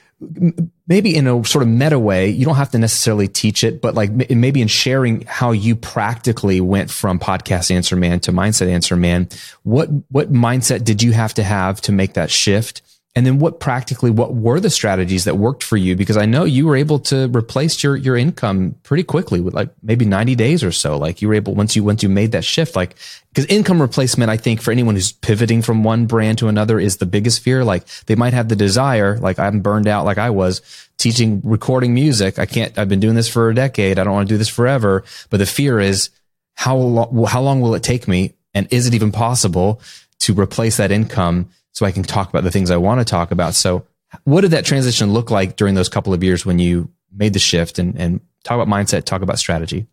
[0.87, 3.95] maybe in a sort of meta way, you don't have to necessarily teach it, but
[3.95, 8.97] like maybe in sharing how you practically went from podcast answer man to mindset answer
[8.97, 9.29] man,
[9.63, 12.83] what, what mindset did you have to have to make that shift?
[13.17, 15.97] And then what practically, what were the strategies that worked for you?
[15.97, 19.71] Because I know you were able to replace your, your income pretty quickly with like
[19.83, 20.99] maybe 90 days or so.
[20.99, 22.95] Like you were able, once you, once you made that shift, like,
[23.31, 26.99] because income replacement, I think for anyone who's pivoting from one brand to another is
[26.99, 27.65] the biggest fear.
[27.65, 30.61] Like they might have the desire, like I'm burned out like I was
[30.99, 32.39] teaching recording music.
[32.39, 33.99] I can't, I've been doing this for a decade.
[33.99, 35.05] I don't want to do this forever.
[35.31, 36.11] But the fear is
[36.53, 38.35] how long, how long will it take me?
[38.53, 39.81] And is it even possible
[40.19, 43.31] to replace that income so I can talk about the things I want to talk
[43.31, 43.55] about.
[43.55, 43.87] So
[44.25, 47.39] what did that transition look like during those couple of years when you made the
[47.39, 49.87] shift and, and talk about mindset, talk about strategy?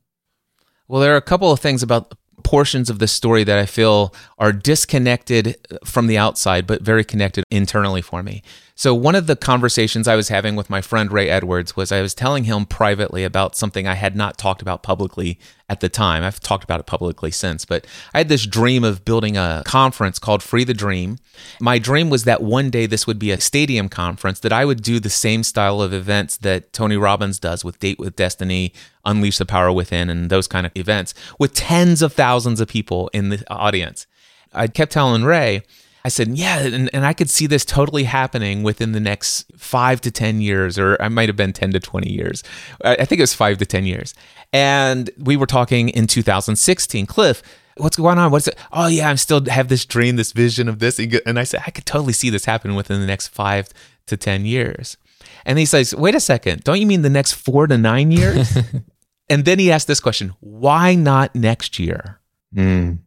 [0.88, 4.16] Well, there are a couple of things about portions of the story that I feel
[4.38, 8.44] are disconnected from the outside, but very connected internally for me.
[8.84, 12.02] So, one of the conversations I was having with my friend Ray Edwards was I
[12.02, 16.22] was telling him privately about something I had not talked about publicly at the time.
[16.22, 20.20] I've talked about it publicly since, but I had this dream of building a conference
[20.20, 21.18] called Free the Dream.
[21.62, 24.84] My dream was that one day this would be a stadium conference, that I would
[24.84, 28.74] do the same style of events that Tony Robbins does with Date with Destiny,
[29.06, 33.10] Unleash the Power Within, and those kind of events with tens of thousands of people
[33.14, 34.08] in the audience.
[34.52, 35.64] I kept telling Ray,
[36.06, 40.02] I said, yeah, and, and I could see this totally happening within the next five
[40.02, 42.44] to 10 years, or I might have been 10 to 20 years.
[42.84, 44.14] I think it was five to 10 years.
[44.52, 47.42] And we were talking in 2016, Cliff,
[47.78, 48.32] what's going on?
[48.32, 48.58] What's it?
[48.74, 51.00] Oh yeah, I'm still have this dream, this vision of this.
[51.00, 53.70] And I said, I could totally see this happen within the next five
[54.08, 54.98] to 10 years.
[55.46, 58.58] And he says, wait a second, don't you mean the next four to nine years?
[59.30, 62.20] and then he asked this question, why not next year?
[62.54, 63.00] Mm.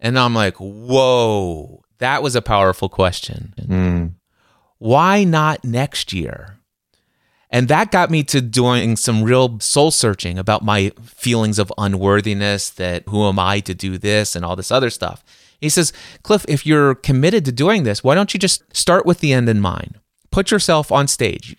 [0.00, 3.54] And I'm like, whoa, that was a powerful question.
[3.60, 4.14] Mm.
[4.78, 6.56] Why not next year?
[7.50, 12.70] And that got me to doing some real soul searching about my feelings of unworthiness
[12.70, 15.24] that who am I to do this and all this other stuff.
[15.60, 19.18] He says, Cliff, if you're committed to doing this, why don't you just start with
[19.18, 19.98] the end in mind?
[20.30, 21.56] Put yourself on stage,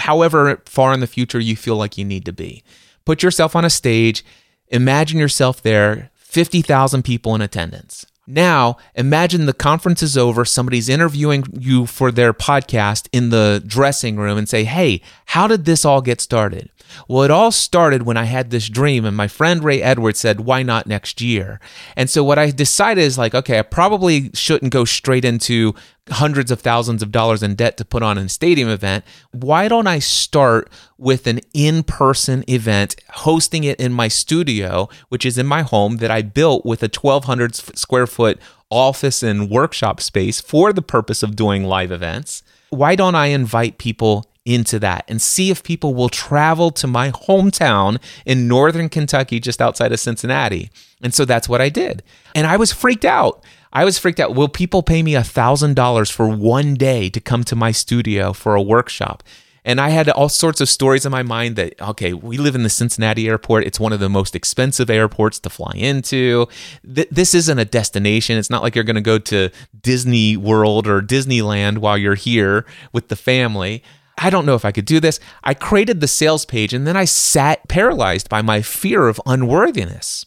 [0.00, 2.64] however far in the future you feel like you need to be.
[3.04, 4.24] Put yourself on a stage,
[4.68, 8.04] imagine yourself there, 50,000 people in attendance.
[8.26, 14.18] Now, imagine the conference is over, somebody's interviewing you for their podcast in the dressing
[14.18, 16.68] room and say, Hey, how did this all get started?
[17.08, 20.40] Well, it all started when I had this dream, and my friend Ray Edwards said,
[20.40, 21.58] Why not next year?
[21.96, 25.74] And so, what I decided is like, okay, I probably shouldn't go straight into
[26.10, 29.04] hundreds of thousands of dollars in debt to put on a stadium event.
[29.30, 35.24] Why don't I start with an in person event, hosting it in my studio, which
[35.24, 38.38] is in my home that I built with a 1,200 square foot
[38.70, 42.42] office and workshop space for the purpose of doing live events?
[42.70, 47.10] Why don't I invite people into that and see if people will travel to my
[47.10, 50.70] hometown in northern Kentucky, just outside of Cincinnati.
[51.02, 52.02] And so that's what I did.
[52.34, 53.44] And I was freaked out.
[53.72, 54.34] I was freaked out.
[54.34, 58.62] Will people pay me $1,000 for one day to come to my studio for a
[58.62, 59.22] workshop?
[59.64, 62.62] And I had all sorts of stories in my mind that, okay, we live in
[62.62, 63.64] the Cincinnati airport.
[63.64, 66.46] It's one of the most expensive airports to fly into.
[66.94, 68.38] Th- this isn't a destination.
[68.38, 72.64] It's not like you're going to go to Disney World or Disneyland while you're here
[72.94, 73.82] with the family.
[74.16, 75.20] I don't know if I could do this.
[75.44, 80.24] I created the sales page and then I sat paralyzed by my fear of unworthiness.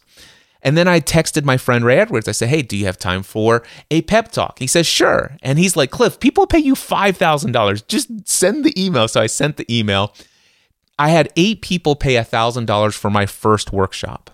[0.62, 2.28] And then I texted my friend Ray Edwards.
[2.28, 4.58] I said, Hey, do you have time for a pep talk?
[4.58, 5.36] He says, Sure.
[5.42, 7.86] And he's like, Cliff, people pay you $5,000.
[7.88, 9.08] Just send the email.
[9.08, 10.14] So I sent the email.
[10.98, 14.30] I had eight people pay $1,000 for my first workshop.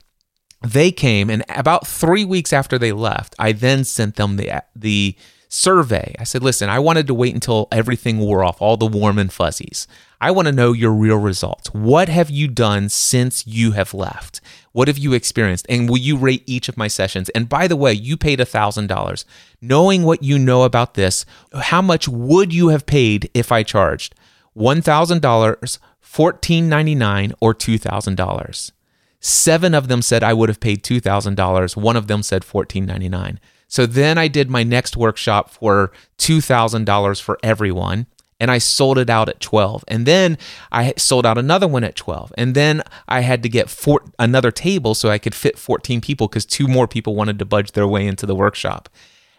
[0.61, 5.15] They came, and about three weeks after they left, I then sent them the, the
[5.49, 6.15] survey.
[6.19, 9.33] I said, listen, I wanted to wait until everything wore off, all the warm and
[9.33, 9.87] fuzzies.
[10.21, 11.73] I want to know your real results.
[11.73, 14.41] What have you done since you have left?
[14.73, 15.67] What have you experienced?
[15.69, 17.29] And will you rate each of my sessions?
[17.31, 19.25] And by the way, you paid $1,000.
[19.61, 24.15] Knowing what you know about this, how much would you have paid if I charged?
[24.57, 28.73] $1,000, 1,499, or $2,000?
[29.21, 31.77] Seven of them said I would have paid $2,000.
[31.77, 33.39] One of them said 1,499.
[33.69, 38.07] So then I did my next workshop for $2,000 for everyone
[38.41, 39.85] and I sold it out at 12.
[39.89, 40.39] And then
[40.71, 42.33] I sold out another one at 12.
[42.39, 46.29] And then I had to get four, another table so I could fit 14 people
[46.29, 48.89] because two more people wanted to budge their way into the workshop.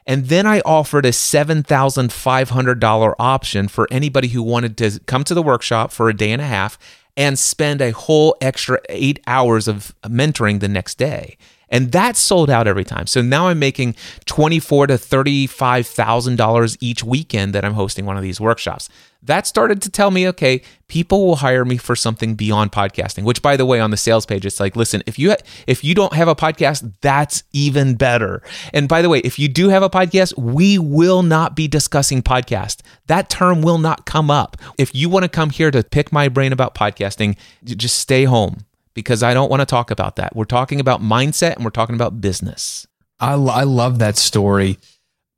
[0.06, 5.44] And then I offered a $7,500 option for anybody who wanted to come to the
[5.44, 6.80] workshop for a day and a half
[7.16, 11.38] and spend a whole extra eight hours of mentoring the next day
[11.70, 13.08] and that sold out every time.
[13.08, 17.74] So now I'm making twenty four to thirty five thousand dollars each weekend that I'm
[17.74, 18.90] hosting one of these workshops.
[19.22, 23.24] That started to tell me, okay, people will hire me for something beyond podcasting.
[23.24, 25.36] Which, by the way, on the sales page, it's like, listen, if you
[25.68, 28.42] if you don't have a podcast, that's even better.
[28.74, 32.22] And by the way, if you do have a podcast, we will not be discussing
[32.22, 32.82] podcast.
[33.08, 34.56] That term will not come up.
[34.78, 38.66] If you want to come here to pick my brain about podcasting, just stay home
[39.00, 40.36] because I don't want to talk about that.
[40.36, 42.88] We're talking about mindset and we're talking about business.
[43.20, 44.78] I, I love that story.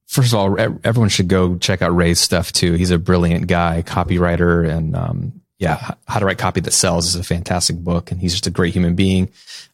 [0.08, 2.74] First of all, everyone should go check out Ray's stuff too.
[2.74, 7.16] He's a brilliant guy, copywriter, and um, yeah, How to Write Copy That Sells is
[7.16, 9.30] a fantastic book, and he's just a great human being.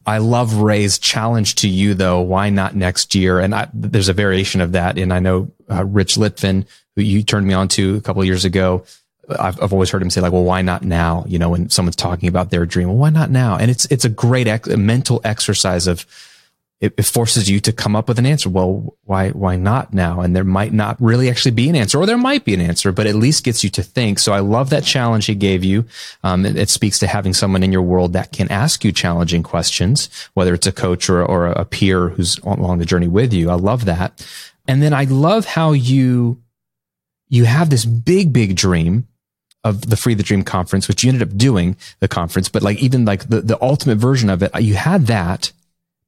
[0.06, 2.20] I love Ray's challenge to you, though.
[2.20, 3.40] Why not next year?
[3.40, 4.98] And I, there's a variation of that.
[4.98, 8.44] And I know uh, Rich Litvin, who you turned me on to a couple years
[8.44, 8.84] ago,
[9.28, 11.24] I've, I've always heard him say like, well, why not now?
[11.26, 13.56] You know, when someone's talking about their dream, well, why not now?
[13.56, 16.06] And it's, it's a great ex- mental exercise of
[16.80, 18.48] it, it forces you to come up with an answer.
[18.48, 20.20] Well, why, why not now?
[20.20, 22.92] And there might not really actually be an answer, or there might be an answer,
[22.92, 24.20] but at least gets you to think.
[24.20, 25.86] So I love that challenge he gave you.
[26.22, 29.42] Um, it, it, speaks to having someone in your world that can ask you challenging
[29.42, 33.50] questions, whether it's a coach or, or a peer who's along the journey with you.
[33.50, 34.24] I love that.
[34.68, 36.40] And then I love how you,
[37.28, 39.07] you have this big, big dream
[39.68, 42.78] of the Free the Dream conference, which you ended up doing the conference, but like
[42.78, 45.52] even like the, the ultimate version of it, you had that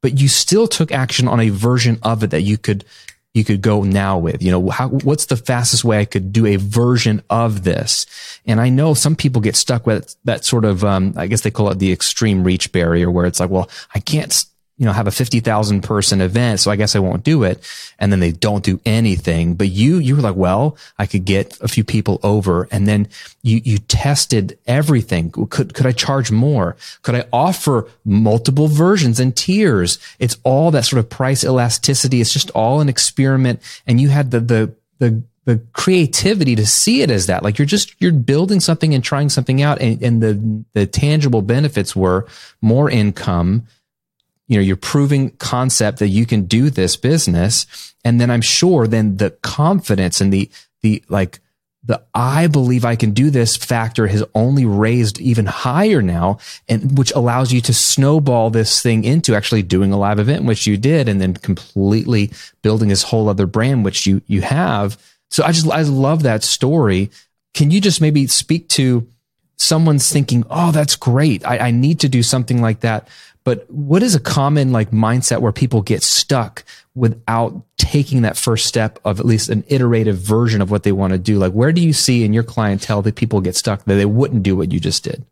[0.03, 2.85] but you still took action on a version of it that you could
[3.33, 4.43] you could go now with.
[4.43, 8.07] You know how, what's the fastest way i could do a version of this?
[8.47, 11.51] And i know some people get stuck with that sort of um, i guess they
[11.51, 14.45] call it the extreme reach barrier where it's like well i can't
[14.81, 16.59] you know, have a 50,000 person event.
[16.59, 17.63] So I guess I won't do it.
[17.99, 19.53] And then they don't do anything.
[19.53, 22.67] But you, you were like, well, I could get a few people over.
[22.71, 23.07] And then
[23.43, 25.33] you, you tested everything.
[25.33, 26.77] Could, could I charge more?
[27.03, 29.99] Could I offer multiple versions and tiers?
[30.19, 32.23] It's all that sort of price elasticity.
[32.23, 33.61] It's just all an experiment.
[33.87, 37.43] And you had the, the, the, the creativity to see it as that.
[37.43, 39.79] Like you're just, you're building something and trying something out.
[39.79, 42.27] And, and the, the tangible benefits were
[42.63, 43.67] more income
[44.51, 47.95] you know, you're proving concept that you can do this business.
[48.05, 50.51] And then I'm sure then the confidence and the,
[50.83, 51.39] the like,
[51.85, 56.39] the I believe I can do this factor has only raised even higher now,
[56.69, 60.67] and which allows you to snowball this thing into actually doing a live event, which
[60.67, 64.99] you did, and then completely building this whole other brand, which you you have.
[65.31, 67.11] So I just I love that story.
[67.55, 69.09] Can you just maybe speak to
[69.61, 71.47] someone's thinking, oh, that's great.
[71.47, 73.09] I, I need to do something like that.
[73.45, 76.65] But what is a common like mindset where people get stuck
[76.95, 81.13] without taking that first step of at least an iterative version of what they want
[81.13, 81.39] to do?
[81.39, 84.43] Like, where do you see in your clientele that people get stuck that they wouldn't
[84.43, 85.25] do what you just did?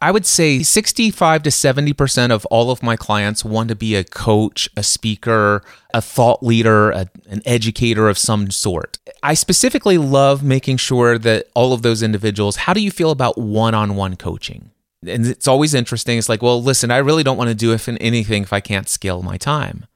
[0.00, 4.04] I would say 65 to 70% of all of my clients want to be a
[4.04, 8.98] coach, a speaker, a thought leader, a, an educator of some sort.
[9.22, 13.36] I specifically love making sure that all of those individuals, how do you feel about
[13.36, 14.70] one on one coaching?
[15.08, 16.18] And it's always interesting.
[16.18, 18.60] It's like, well, listen, I really don't want to do if in anything if I
[18.60, 19.86] can't scale my time.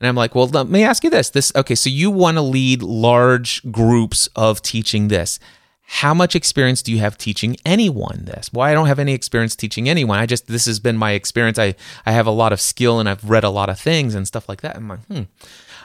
[0.00, 1.30] And I'm like, well, let me ask you this.
[1.30, 5.38] This okay, so you want to lead large groups of teaching this.
[5.82, 8.50] How much experience do you have teaching anyone this?
[8.52, 10.18] Well, I don't have any experience teaching anyone.
[10.18, 11.58] I just this has been my experience.
[11.58, 11.74] I
[12.06, 14.48] I have a lot of skill and I've read a lot of things and stuff
[14.48, 14.76] like that.
[14.76, 15.22] I'm like, hmm.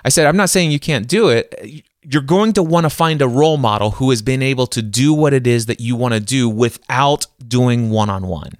[0.05, 1.84] I said, I'm not saying you can't do it.
[2.03, 5.11] You're going to want to find a role model who has been able to do
[5.11, 8.51] what it is that you want to do without doing one on one.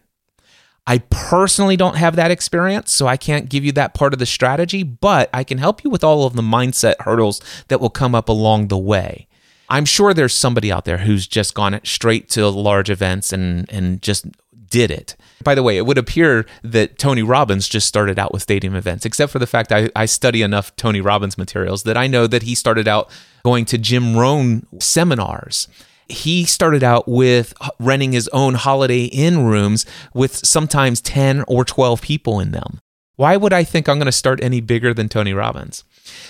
[0.88, 4.26] I personally don't have that experience, so I can't give you that part of the
[4.26, 8.14] strategy, but I can help you with all of the mindset hurdles that will come
[8.14, 9.28] up along the way.
[9.68, 14.00] I'm sure there's somebody out there who's just gone straight to large events and and
[14.02, 14.28] just
[14.70, 15.16] did it.
[15.44, 19.06] By the way, it would appear that Tony Robbins just started out with stadium events,
[19.06, 22.44] except for the fact I, I study enough Tony Robbins materials that I know that
[22.44, 23.10] he started out
[23.44, 25.68] going to Jim Rohn seminars
[26.08, 32.02] he started out with renting his own Holiday Inn rooms with sometimes 10 or 12
[32.02, 32.80] people in them.
[33.16, 35.84] Why would I think I'm going to start any bigger than Tony Robbins?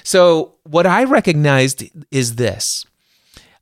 [0.04, 2.86] So, what I recognized is this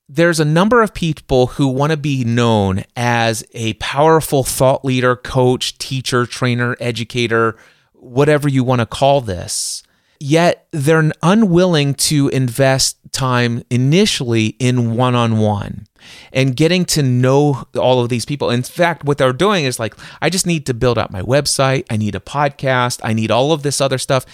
[0.09, 5.15] there's a number of people who want to be known as a powerful thought leader,
[5.15, 7.55] coach, teacher, trainer, educator,
[7.93, 9.83] whatever you want to call this
[10.23, 15.85] yet they're unwilling to invest time initially in one on one
[16.31, 18.49] and getting to know all of these people.
[18.49, 21.85] In fact, what they're doing is like, I just need to build out my website,
[21.89, 24.25] I need a podcast, I need all of this other stuff.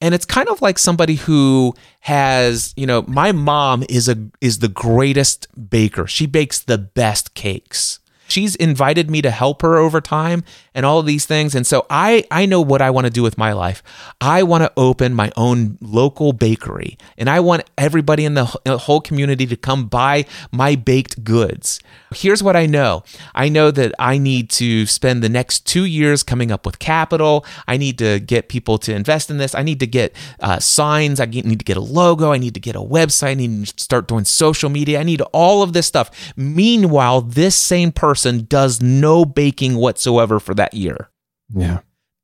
[0.00, 4.58] And it's kind of like somebody who has, you know, my mom is a is
[4.58, 6.06] the greatest baker.
[6.06, 10.98] She bakes the best cakes she's invited me to help her over time and all
[10.98, 11.54] of these things.
[11.54, 13.82] And so i i know what i want to do with my life.
[14.20, 19.00] I want to open my own local bakery and i want everybody in the whole
[19.00, 21.80] community to come buy my baked goods.
[22.14, 23.04] Here's what i know.
[23.34, 27.44] I know that i need to spend the next two years coming up with capital.
[27.66, 29.54] I need to get people to invest in this.
[29.54, 31.20] I need to get uh, signs.
[31.20, 32.32] I need to get a logo.
[32.32, 33.28] I need to get a website.
[33.28, 35.00] I need to start doing social media.
[35.00, 36.10] I need all of this stuff.
[36.36, 41.10] Meanwhile this same person person does no baking whatsoever for that year.
[41.54, 41.80] Yeah.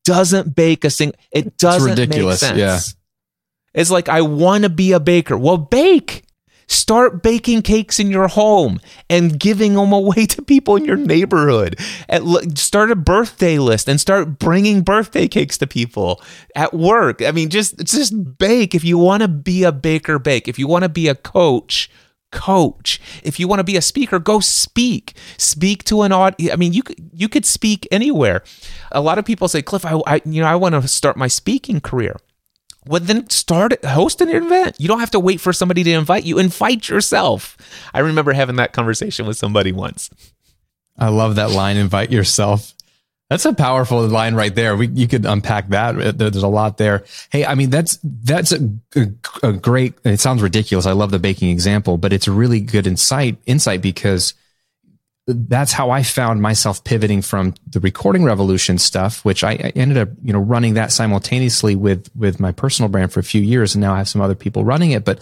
[0.07, 2.43] Doesn't bake a single it doesn't it's ridiculous.
[2.43, 2.59] make sense.
[2.59, 2.81] Yeah.
[3.81, 5.37] It's like I want to be a baker.
[5.37, 6.25] Well, bake.
[6.67, 8.81] Start baking cakes in your home
[9.11, 11.79] and giving them away to people in your neighborhood.
[12.09, 16.23] And start a birthday list and start bringing birthday cakes to people
[16.57, 17.21] at work.
[17.21, 18.75] I mean, just just bake.
[18.75, 20.49] If you want to be a baker, bake.
[20.49, 21.91] If you want to be a coach,
[22.33, 23.01] coach.
[23.23, 25.15] If you want to be a speaker, go speak.
[25.39, 26.53] Speak to an audience.
[26.53, 28.43] I mean, you could you could speak anywhere.
[28.91, 31.29] A lot of people say, Cliff, I, I you know I want to start my
[31.29, 32.17] speaking career.
[32.85, 34.81] Well, then start host an event.
[34.81, 36.39] You don't have to wait for somebody to invite you.
[36.39, 37.57] Invite yourself.
[37.95, 40.11] I remember having that conversation with somebody once.
[40.99, 41.77] I love that line.
[41.77, 42.75] Invite yourself.
[43.33, 44.77] That's a powerful line right there.
[44.77, 46.19] We, you could unpack that.
[46.19, 47.05] There's a lot there.
[47.31, 48.59] Hey, I mean, that's, that's a,
[49.43, 50.85] a, great, it sounds ridiculous.
[50.85, 54.35] I love the baking example, but it's a really good insight, insight because
[55.27, 59.97] that's how I found myself pivoting from the recording revolution stuff, which I, I, ended
[59.97, 63.75] up, you know, running that simultaneously with, with my personal brand for a few years.
[63.75, 65.07] And now I have some other people running it.
[65.07, 65.21] But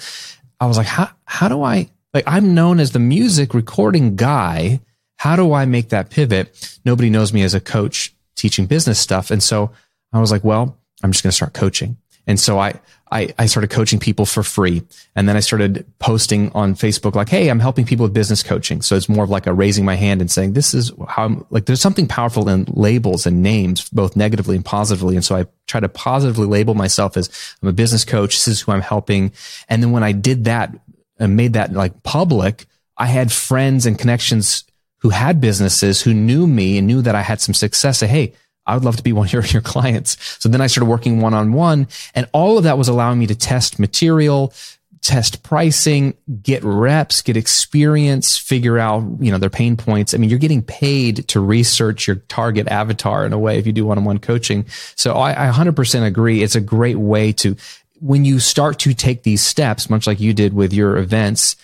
[0.59, 4.81] I was like, how, how do I, like, I'm known as the music recording guy
[5.21, 6.81] how do I make that pivot?
[6.87, 9.31] Nobody knows me as a coach teaching business stuff.
[9.31, 9.71] And so
[10.15, 11.99] I was like, well, I'm just going to start coaching.
[12.27, 12.81] And so I,
[13.13, 14.83] I, I started coaching people for free.
[15.15, 18.81] And then I started posting on Facebook, like, Hey, I'm helping people with business coaching.
[18.81, 21.45] So it's more of like a raising my hand and saying, this is how I'm
[21.51, 25.17] like, there's something powerful in labels and names, both negatively and positively.
[25.17, 27.29] And so I try to positively label myself as
[27.61, 28.37] I'm a business coach.
[28.37, 29.33] This is who I'm helping.
[29.69, 30.75] And then when I did that
[31.19, 32.65] and made that like public,
[32.97, 34.65] I had friends and connections
[35.01, 38.33] who had businesses who knew me and knew that I had some success say, Hey,
[38.67, 40.17] I would love to be one of your, clients.
[40.41, 43.27] So then I started working one on one and all of that was allowing me
[43.27, 44.53] to test material,
[45.01, 50.13] test pricing, get reps, get experience, figure out, you know, their pain points.
[50.13, 53.73] I mean, you're getting paid to research your target avatar in a way if you
[53.73, 54.67] do one-on-one coaching.
[54.97, 56.43] So I, I 100% agree.
[56.43, 57.57] It's a great way to,
[58.01, 61.57] when you start to take these steps, much like you did with your events,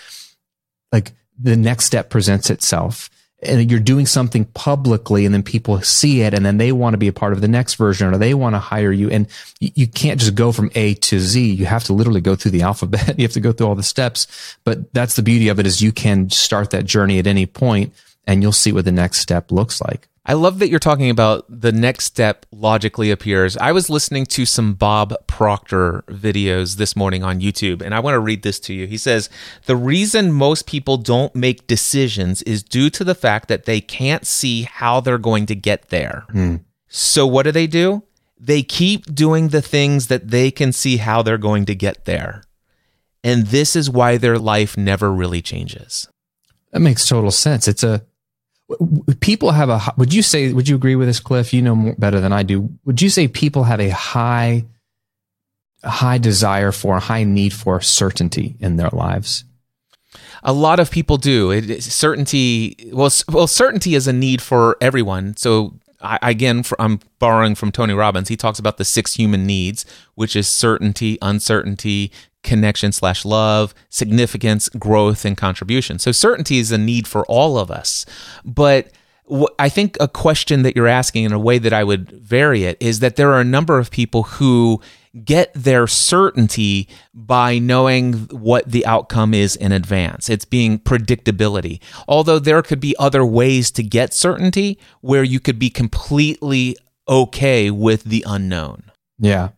[0.91, 3.11] like the next step presents itself
[3.43, 6.99] and you're doing something publicly and then people see it and then they want to
[6.99, 9.29] be a part of the next version or they want to hire you and
[9.61, 11.53] you can't just go from A to Z.
[11.53, 13.19] You have to literally go through the alphabet.
[13.19, 15.83] You have to go through all the steps, but that's the beauty of it is
[15.83, 17.95] you can start that journey at any point
[18.27, 20.09] and you'll see what the next step looks like.
[20.29, 23.57] I love that you're talking about the next step logically appears.
[23.59, 28.17] I was listening to some Bob Proctor videos this morning on YouTube, and I want
[28.17, 28.89] to read this to you.
[28.89, 29.31] He says,
[29.67, 34.27] The reason most people don't make decisions is due to the fact that they can't
[34.27, 36.25] see how they're going to get there.
[36.33, 36.57] Hmm.
[36.89, 38.03] So, what do they do?
[38.37, 42.43] They keep doing the things that they can see how they're going to get there.
[43.23, 46.09] And this is why their life never really changes.
[46.73, 47.69] That makes total sense.
[47.69, 48.05] It's a
[49.21, 51.53] people have a would you say would you agree with this cliff?
[51.53, 52.69] You know more, better than i do.
[52.85, 54.65] Would you say people have a high
[55.85, 59.45] high desire for a high need for certainty in their lives?
[60.43, 61.51] A lot of people do.
[61.51, 65.37] It, certainty well well certainty is a need for everyone.
[65.37, 68.29] So I, again for, i'm borrowing from tony robbins.
[68.29, 72.11] He talks about the six human needs which is certainty uncertainty
[72.47, 75.99] connection slash love, significance, growth, and contribution.
[75.99, 78.07] So certainty is a need for all of us.
[78.45, 78.91] But
[79.59, 82.77] I think a question that you're asking in a way that I would vary it
[82.81, 84.81] is that there are a number of people who
[85.25, 90.29] get their certainty by knowing what the outcome is in advance.
[90.29, 91.81] It's being predictability.
[92.07, 96.77] Although there could be other ways to get certainty where you could be completely
[97.09, 98.91] okay with the unknown.
[99.19, 99.51] Yeah.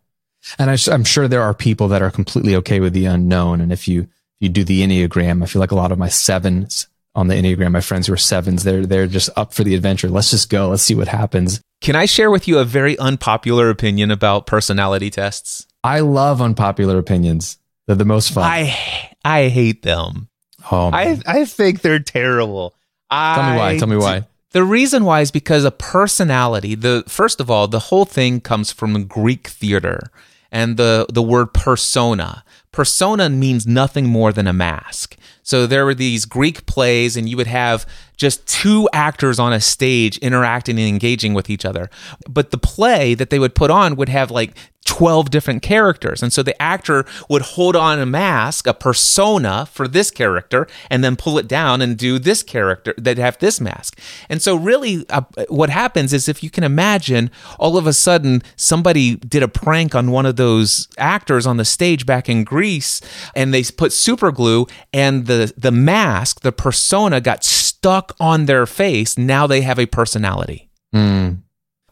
[0.59, 3.61] And I, am sure there are people that are completely okay with the unknown.
[3.61, 4.09] And if you
[4.41, 7.73] you do the enneagram, I feel like a lot of my sevens on the enneagram,
[7.73, 10.09] my friends who are sevens, they're they're just up for the adventure.
[10.09, 10.69] Let's just go.
[10.69, 11.61] Let's see what happens.
[11.81, 15.67] Can I share with you a very unpopular opinion about personality tests?
[15.83, 17.59] I love unpopular opinions.
[17.87, 18.45] They're the most fun.
[18.45, 20.29] I I hate them.
[20.71, 21.23] Oh, man.
[21.27, 22.75] I I think they're terrible.
[23.11, 23.79] Tell me why.
[23.79, 24.27] Tell me why.
[24.53, 28.73] The reason why is because a personality, the first of all, the whole thing comes
[28.73, 30.11] from Greek theater
[30.51, 32.45] and the, the word persona.
[32.73, 35.17] Persona means nothing more than a mask.
[35.43, 37.87] So there were these Greek plays, and you would have
[38.17, 41.89] just two actors on a stage interacting and engaging with each other.
[42.29, 44.55] But the play that they would put on would have like
[44.89, 46.23] 12 different characters.
[46.23, 51.05] And so the actor would hold on a mask, a persona for this character, and
[51.05, 54.01] then pull it down and do this character that have this mask.
[54.31, 55.21] And so, really, uh,
[55.51, 59.95] what happens is if you can imagine, all of a sudden, somebody did a prank
[59.95, 63.03] on one of those actors on the stage back in Greece,
[63.35, 68.65] and they put super glue, and the, the mask, the persona, got stuck on their
[68.65, 69.19] face.
[69.19, 70.71] Now they have a personality.
[70.95, 71.43] Mm.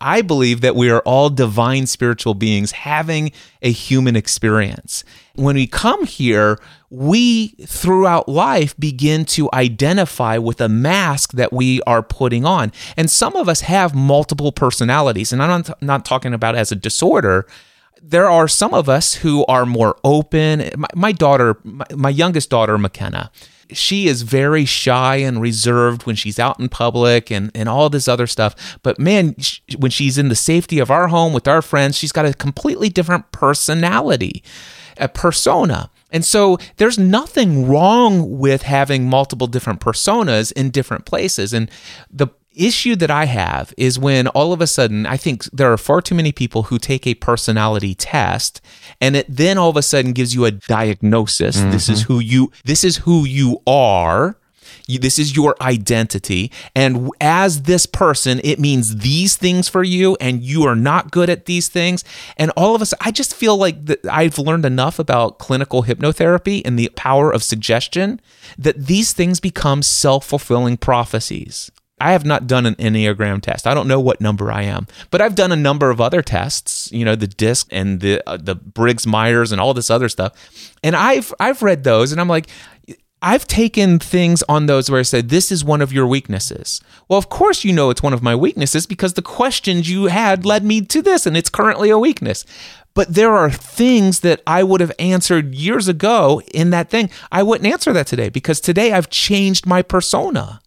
[0.01, 3.33] I believe that we are all divine spiritual beings having
[3.63, 5.05] a human experience.
[5.35, 6.59] When we come here,
[6.91, 12.73] we throughout life begin to identify with a mask that we are putting on.
[12.97, 15.33] And some of us have multiple personalities.
[15.33, 17.47] And I'm not, not talking about as a disorder.
[18.03, 20.71] there are some of us who are more open.
[20.77, 23.31] My, my daughter, my, my youngest daughter, McKenna,
[23.73, 28.09] she is very shy and reserved when she's out in public and, and all this
[28.09, 28.79] other stuff.
[28.83, 32.13] But man, sh- when she's in the safety of our home with our friends, she's
[32.13, 34.43] got a completely different personality,
[34.97, 35.91] a persona.
[36.11, 41.53] And so there's nothing wrong with having multiple different personas in different places.
[41.53, 41.71] And
[42.11, 45.79] the issue that I have is when all of a sudden I think there are
[45.79, 48.61] far too many people who take a personality test
[49.01, 51.59] and it then all of a sudden gives you a diagnosis.
[51.59, 51.71] Mm-hmm.
[51.71, 54.39] This is who you this is who you are.
[54.89, 56.53] You, this is your identity.
[56.75, 61.29] And as this person, it means these things for you, and you are not good
[61.29, 62.05] at these things.
[62.37, 66.63] And all of us, I just feel like that I've learned enough about clinical hypnotherapy
[66.65, 68.21] and the power of suggestion
[68.57, 71.71] that these things become self fulfilling prophecies.
[71.99, 73.67] I have not done an Enneagram test.
[73.67, 76.93] I don't know what number I am, but I've done a number of other tests,
[76.93, 80.73] you know, the DISC and the uh, the Briggs Myers and all this other stuff.
[80.83, 82.49] And I've I've read those and I'm like
[83.23, 86.83] I've taken things on those where I said this is one of your weaknesses.
[87.09, 90.45] Well, of course you know it's one of my weaknesses because the questions you had
[90.45, 92.45] led me to this and it's currently a weakness.
[92.93, 97.11] But there are things that I would have answered years ago in that thing.
[97.33, 100.61] I wouldn't answer that today because today I've changed my persona.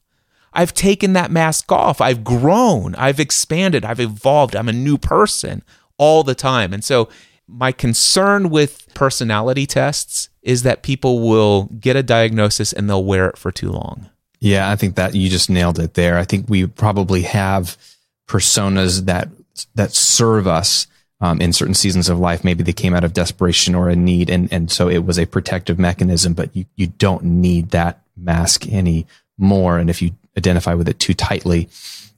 [0.53, 2.01] I've taken that mask off.
[2.01, 2.95] I've grown.
[2.95, 3.85] I've expanded.
[3.85, 4.55] I've evolved.
[4.55, 5.63] I'm a new person
[5.97, 6.73] all the time.
[6.73, 7.09] And so,
[7.47, 13.27] my concern with personality tests is that people will get a diagnosis and they'll wear
[13.27, 14.09] it for too long.
[14.39, 16.17] Yeah, I think that you just nailed it there.
[16.17, 17.75] I think we probably have
[18.27, 19.29] personas that
[19.75, 20.87] that serve us
[21.21, 22.43] um, in certain seasons of life.
[22.43, 25.25] Maybe they came out of desperation or a need, and and so it was a
[25.25, 26.33] protective mechanism.
[26.33, 29.77] But you you don't need that mask anymore.
[29.77, 31.69] And if you identify with it too tightly,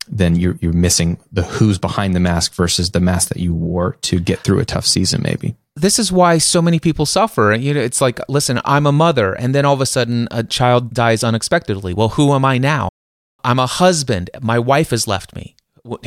[0.08, 3.98] then you're you're missing the who's behind the mask versus the mask that you wore
[4.02, 5.56] to get through a tough season maybe.
[5.76, 7.54] This is why so many people suffer.
[7.54, 10.44] You know, it's like, listen, I'm a mother and then all of a sudden a
[10.44, 11.94] child dies unexpectedly.
[11.94, 12.90] Well, who am I now?
[13.44, 14.30] I'm a husband.
[14.42, 15.56] My wife has left me.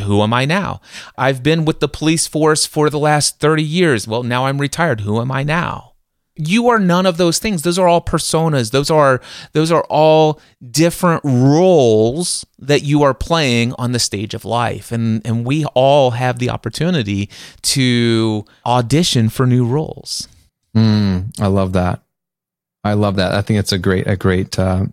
[0.01, 0.81] Who am I now?
[1.19, 4.07] I've been with the police force for the last 30 years.
[4.07, 5.01] Well, now I'm retired.
[5.01, 5.94] Who am I now?
[6.37, 7.63] You are none of those things.
[7.63, 8.73] Those are all personas.
[8.73, 9.21] Those are
[9.53, 14.91] those are all different roles that you are playing on the stage of life.
[14.91, 17.31] And and we all have the opportunity
[17.63, 20.29] to audition for new roles.
[20.77, 22.01] Mm, i love that.
[22.83, 23.33] I love that.
[23.33, 24.87] I think it's a great a great uh,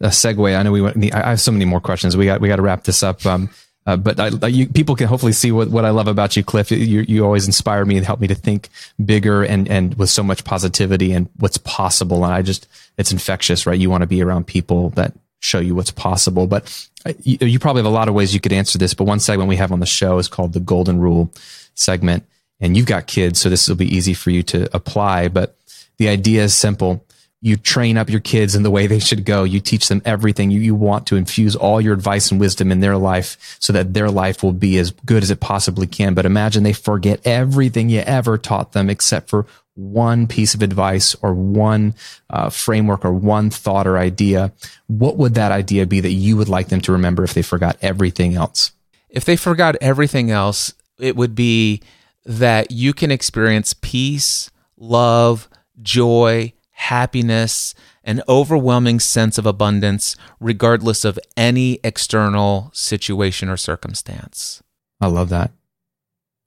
[0.00, 0.56] a segue.
[0.56, 2.16] I know we went i have so many more questions.
[2.16, 3.26] We got we got to wrap this up.
[3.26, 3.50] Um,
[3.86, 6.70] uh, but I, you, people can hopefully see what, what I love about you, Cliff.
[6.70, 8.68] You, you always inspire me and help me to think
[9.04, 12.24] bigger and, and with so much positivity and what's possible.
[12.24, 12.66] And I just,
[12.98, 13.78] it's infectious, right?
[13.78, 16.48] You want to be around people that show you what's possible.
[16.48, 16.88] But
[17.22, 18.92] you, you probably have a lot of ways you could answer this.
[18.92, 21.30] But one segment we have on the show is called the Golden Rule
[21.74, 22.24] segment.
[22.58, 25.28] And you've got kids, so this will be easy for you to apply.
[25.28, 25.56] But
[25.98, 27.04] the idea is simple
[27.42, 29.44] you train up your kids in the way they should go.
[29.44, 30.50] You teach them everything.
[30.50, 33.94] You, you want to infuse all your advice and wisdom in their life so that
[33.94, 36.14] their life will be as good as it possibly can.
[36.14, 41.14] But imagine they forget everything you ever taught them except for one piece of advice
[41.16, 41.94] or one
[42.30, 44.52] uh, framework or one thought or idea.
[44.86, 47.76] What would that idea be that you would like them to remember if they forgot
[47.82, 48.72] everything else?
[49.10, 51.82] If they forgot everything else, it would be
[52.24, 55.48] that you can experience peace, love,
[55.82, 57.74] joy, happiness,
[58.04, 64.62] an overwhelming sense of abundance, regardless of any external situation or circumstance.
[65.00, 65.52] I love that.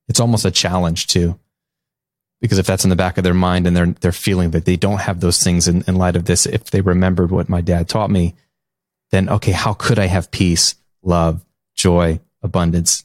[0.07, 1.39] It's almost a challenge too.
[2.41, 4.77] Because if that's in the back of their mind and they're they're feeling that they
[4.77, 7.89] don't have those things in, in light of this, if they remembered what my dad
[7.89, 8.35] taught me,
[9.11, 11.43] then okay, how could I have peace, love,
[11.75, 13.03] joy, abundance,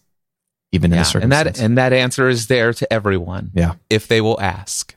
[0.70, 3.50] even yeah, in the and that and that answer is there to everyone.
[3.54, 4.93] Yeah, if they will ask.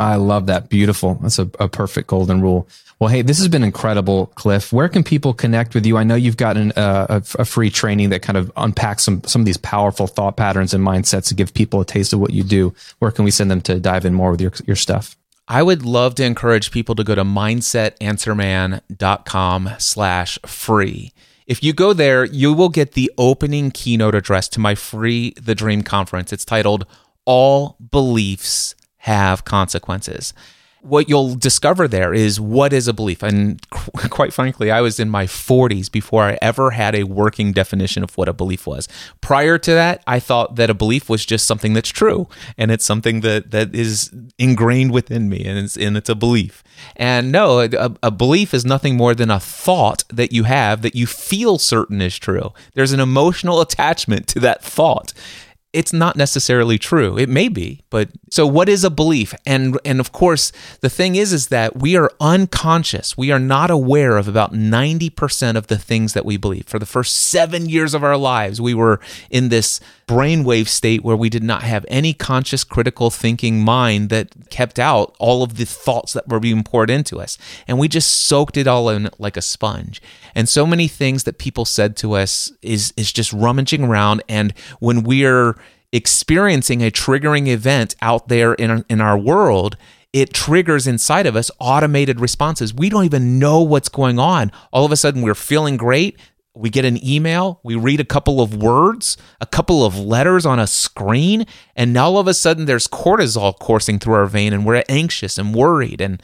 [0.00, 0.68] I love that.
[0.70, 1.16] Beautiful.
[1.16, 2.66] That's a, a, perfect golden rule.
[2.98, 4.72] Well, hey, this has been incredible, Cliff.
[4.72, 5.98] Where can people connect with you?
[5.98, 9.42] I know you've gotten uh, a, a, free training that kind of unpacks some some
[9.42, 12.42] of these powerful thought patterns and mindsets to give people a taste of what you
[12.42, 12.72] do.
[12.98, 15.18] Where can we send them to dive in more with your your stuff?
[15.46, 21.12] I would love to encourage people to go to mindsetanswerman.com slash free.
[21.46, 25.54] If you go there, you will get the opening keynote address to my free The
[25.54, 26.32] Dream conference.
[26.32, 26.86] It's titled
[27.26, 30.34] All Beliefs have consequences.
[30.82, 33.22] What you'll discover there is what is a belief.
[33.22, 38.02] And quite frankly, I was in my 40s before I ever had a working definition
[38.02, 38.88] of what a belief was.
[39.20, 42.84] Prior to that, I thought that a belief was just something that's true and it's
[42.84, 46.62] something that, that is ingrained within me and it's, and it's a belief.
[46.96, 50.94] And no, a, a belief is nothing more than a thought that you have that
[50.94, 52.52] you feel certain is true.
[52.74, 55.12] There's an emotional attachment to that thought
[55.72, 57.16] it's not necessarily true.
[57.16, 59.32] It may be, but so what is a belief?
[59.46, 60.50] And and of course,
[60.80, 63.16] the thing is is that we are unconscious.
[63.16, 66.66] We are not aware of about 90% of the things that we believe.
[66.66, 69.00] For the first 7 years of our lives, we were
[69.30, 74.50] in this brainwave state where we did not have any conscious critical thinking mind that
[74.50, 77.38] kept out all of the thoughts that were being poured into us.
[77.68, 80.02] And we just soaked it all in like a sponge.
[80.34, 84.52] And so many things that people said to us is is just rummaging around and
[84.80, 85.59] when we're
[85.92, 89.76] experiencing a triggering event out there in, in our world,
[90.12, 92.74] it triggers inside of us automated responses.
[92.74, 94.50] We don't even know what's going on.
[94.72, 96.18] All of a sudden, we're feeling great.
[96.52, 100.58] We get an email, we read a couple of words, a couple of letters on
[100.58, 104.66] a screen, and now all of a sudden there's cortisol coursing through our vein and
[104.66, 106.00] we're anxious and worried.
[106.00, 106.20] And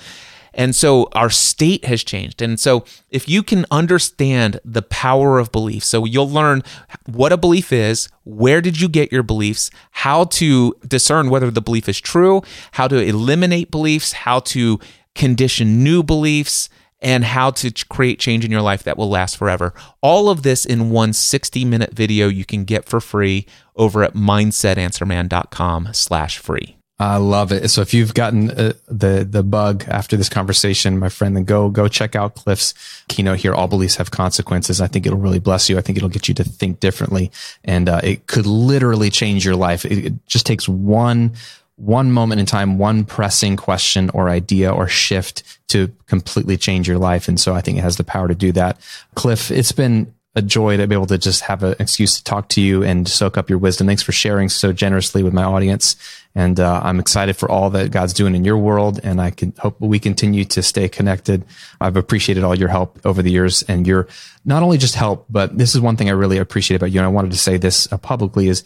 [0.57, 2.42] and so our state has changed.
[2.42, 6.62] And so if you can understand the power of belief, so you'll learn
[7.04, 11.61] what a belief is, where did you get your beliefs, how to discern whether the
[11.61, 12.42] belief is true,
[12.72, 14.80] how to eliminate beliefs, how to
[15.14, 16.70] condition new beliefs,
[17.02, 19.74] and how to create change in your life that will last forever.
[20.00, 23.46] All of this in one 60 minute video you can get for free
[23.76, 26.75] over at mindsetanswerman.com slash free.
[26.99, 27.68] I love it.
[27.68, 31.68] So if you've gotten uh, the the bug after this conversation, my friend, then go
[31.68, 32.72] go check out Cliff's
[33.09, 33.53] keynote here.
[33.53, 34.80] All beliefs have consequences.
[34.80, 35.76] I think it'll really bless you.
[35.76, 37.30] I think it'll get you to think differently,
[37.64, 39.84] and uh, it could literally change your life.
[39.84, 41.32] It, it just takes one
[41.76, 46.97] one moment in time, one pressing question or idea or shift to completely change your
[46.97, 47.28] life.
[47.28, 48.80] And so I think it has the power to do that.
[49.14, 52.51] Cliff, it's been a joy to be able to just have an excuse to talk
[52.51, 53.87] to you and soak up your wisdom.
[53.87, 55.97] Thanks for sharing so generously with my audience.
[56.34, 59.01] And uh, I'm excited for all that God's doing in your world.
[59.03, 61.47] And I can hope we continue to stay connected.
[61.80, 64.09] I've appreciated all your help over the years and your
[64.45, 67.01] not only just help, but this is one thing I really appreciate about you.
[67.01, 68.62] And I wanted to say this uh, publicly is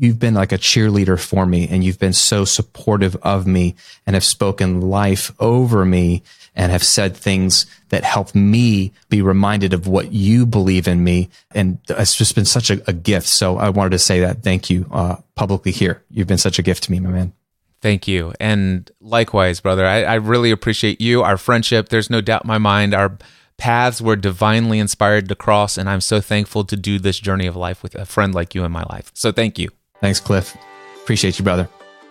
[0.00, 3.76] you've been like a cheerleader for me and you've been so supportive of me
[4.06, 6.24] and have spoken life over me
[6.56, 11.28] and have said things that help me be reminded of what you believe in me.
[11.54, 13.28] And it's just been such a, a gift.
[13.28, 16.02] So I wanted to say that thank you uh, publicly here.
[16.10, 17.32] You've been such a gift to me, my man.
[17.82, 18.32] Thank you.
[18.40, 21.90] And likewise, brother, I, I really appreciate you, our friendship.
[21.90, 23.18] There's no doubt in my mind our
[23.58, 25.76] paths were divinely inspired to cross.
[25.76, 28.64] And I'm so thankful to do this journey of life with a friend like you
[28.64, 29.10] in my life.
[29.14, 29.70] So thank you.
[30.00, 30.56] Thanks, Cliff.
[31.02, 31.68] Appreciate you, brother.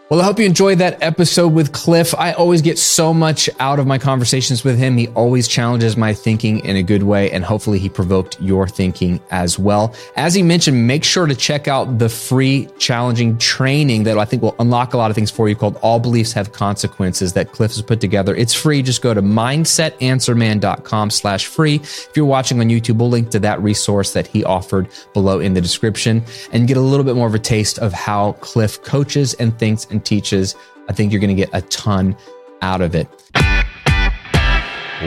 [0.08, 2.14] Well, I hope you enjoyed that episode with Cliff.
[2.14, 4.98] I always get so much out of my conversations with him.
[4.98, 9.20] He always challenges my thinking in a good way, and hopefully, he provoked your thinking
[9.32, 9.96] as well.
[10.16, 14.44] As he mentioned, make sure to check out the free challenging training that I think
[14.44, 17.72] will unlock a lot of things for you called All Beliefs Have Consequences that Cliff
[17.72, 18.36] has put together.
[18.36, 18.84] It's free.
[18.84, 21.78] Just go to mindsetanswerman.com slash free.
[21.78, 25.56] If you're watching on YouTube, we'll link to that resource that he offered below in
[25.56, 29.34] the description and get a little bit more of a taste of how Cliff coaches
[29.40, 30.56] and thinks and teaches.
[30.88, 32.16] I think you're going to get a ton
[32.62, 33.08] out of it.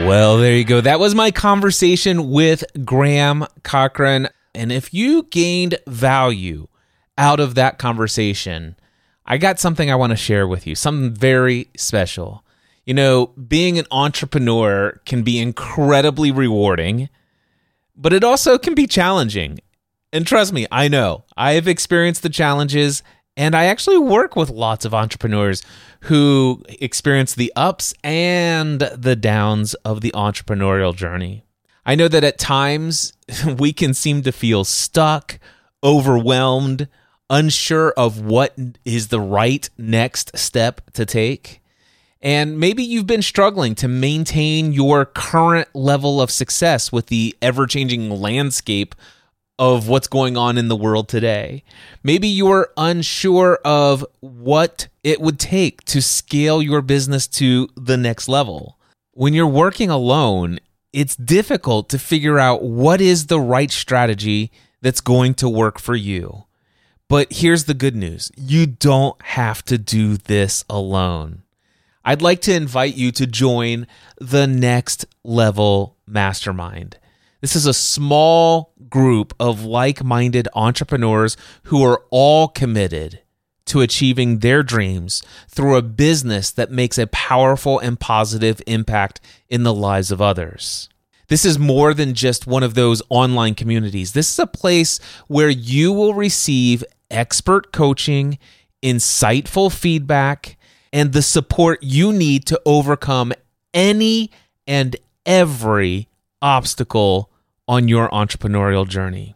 [0.05, 0.81] Well, there you go.
[0.81, 4.29] That was my conversation with Graham Cochrane.
[4.53, 6.67] And if you gained value
[7.17, 8.75] out of that conversation,
[9.25, 12.43] I got something I want to share with you, something very special.
[12.85, 17.09] You know, being an entrepreneur can be incredibly rewarding,
[17.95, 19.59] but it also can be challenging.
[20.11, 21.25] And trust me, I know.
[21.37, 23.03] I have experienced the challenges
[23.39, 25.63] and I actually work with lots of entrepreneurs
[26.01, 31.45] who experience the ups and the downs of the entrepreneurial journey.
[31.85, 33.13] I know that at times
[33.57, 35.39] we can seem to feel stuck,
[35.81, 36.89] overwhelmed,
[37.29, 41.61] unsure of what is the right next step to take.
[42.21, 47.67] And maybe you've been struggling to maintain your current level of success with the ever
[47.67, 48.95] changing landscape
[49.59, 51.63] of what's going on in the world today.
[52.01, 58.29] Maybe you're unsure of what it would take to scale your business to the next
[58.29, 58.79] level.
[59.11, 60.59] When you're working alone,
[60.93, 64.49] it's difficult to figure out what is the right strategy
[64.81, 66.45] that's going to work for you.
[67.09, 71.43] But here's the good news you don't have to do this alone.
[72.05, 73.87] I'd like to invite you to join
[74.21, 76.97] the Next Level Mastermind.
[77.41, 83.21] This is a small group of like minded entrepreneurs who are all committed
[83.65, 89.63] to achieving their dreams through a business that makes a powerful and positive impact in
[89.63, 90.89] the lives of others.
[91.27, 94.13] This is more than just one of those online communities.
[94.13, 98.39] This is a place where you will receive expert coaching,
[98.83, 100.57] insightful feedback,
[100.91, 103.31] and the support you need to overcome
[103.73, 104.31] any
[104.67, 106.08] and every
[106.41, 107.31] obstacle
[107.67, 109.35] on your entrepreneurial journey.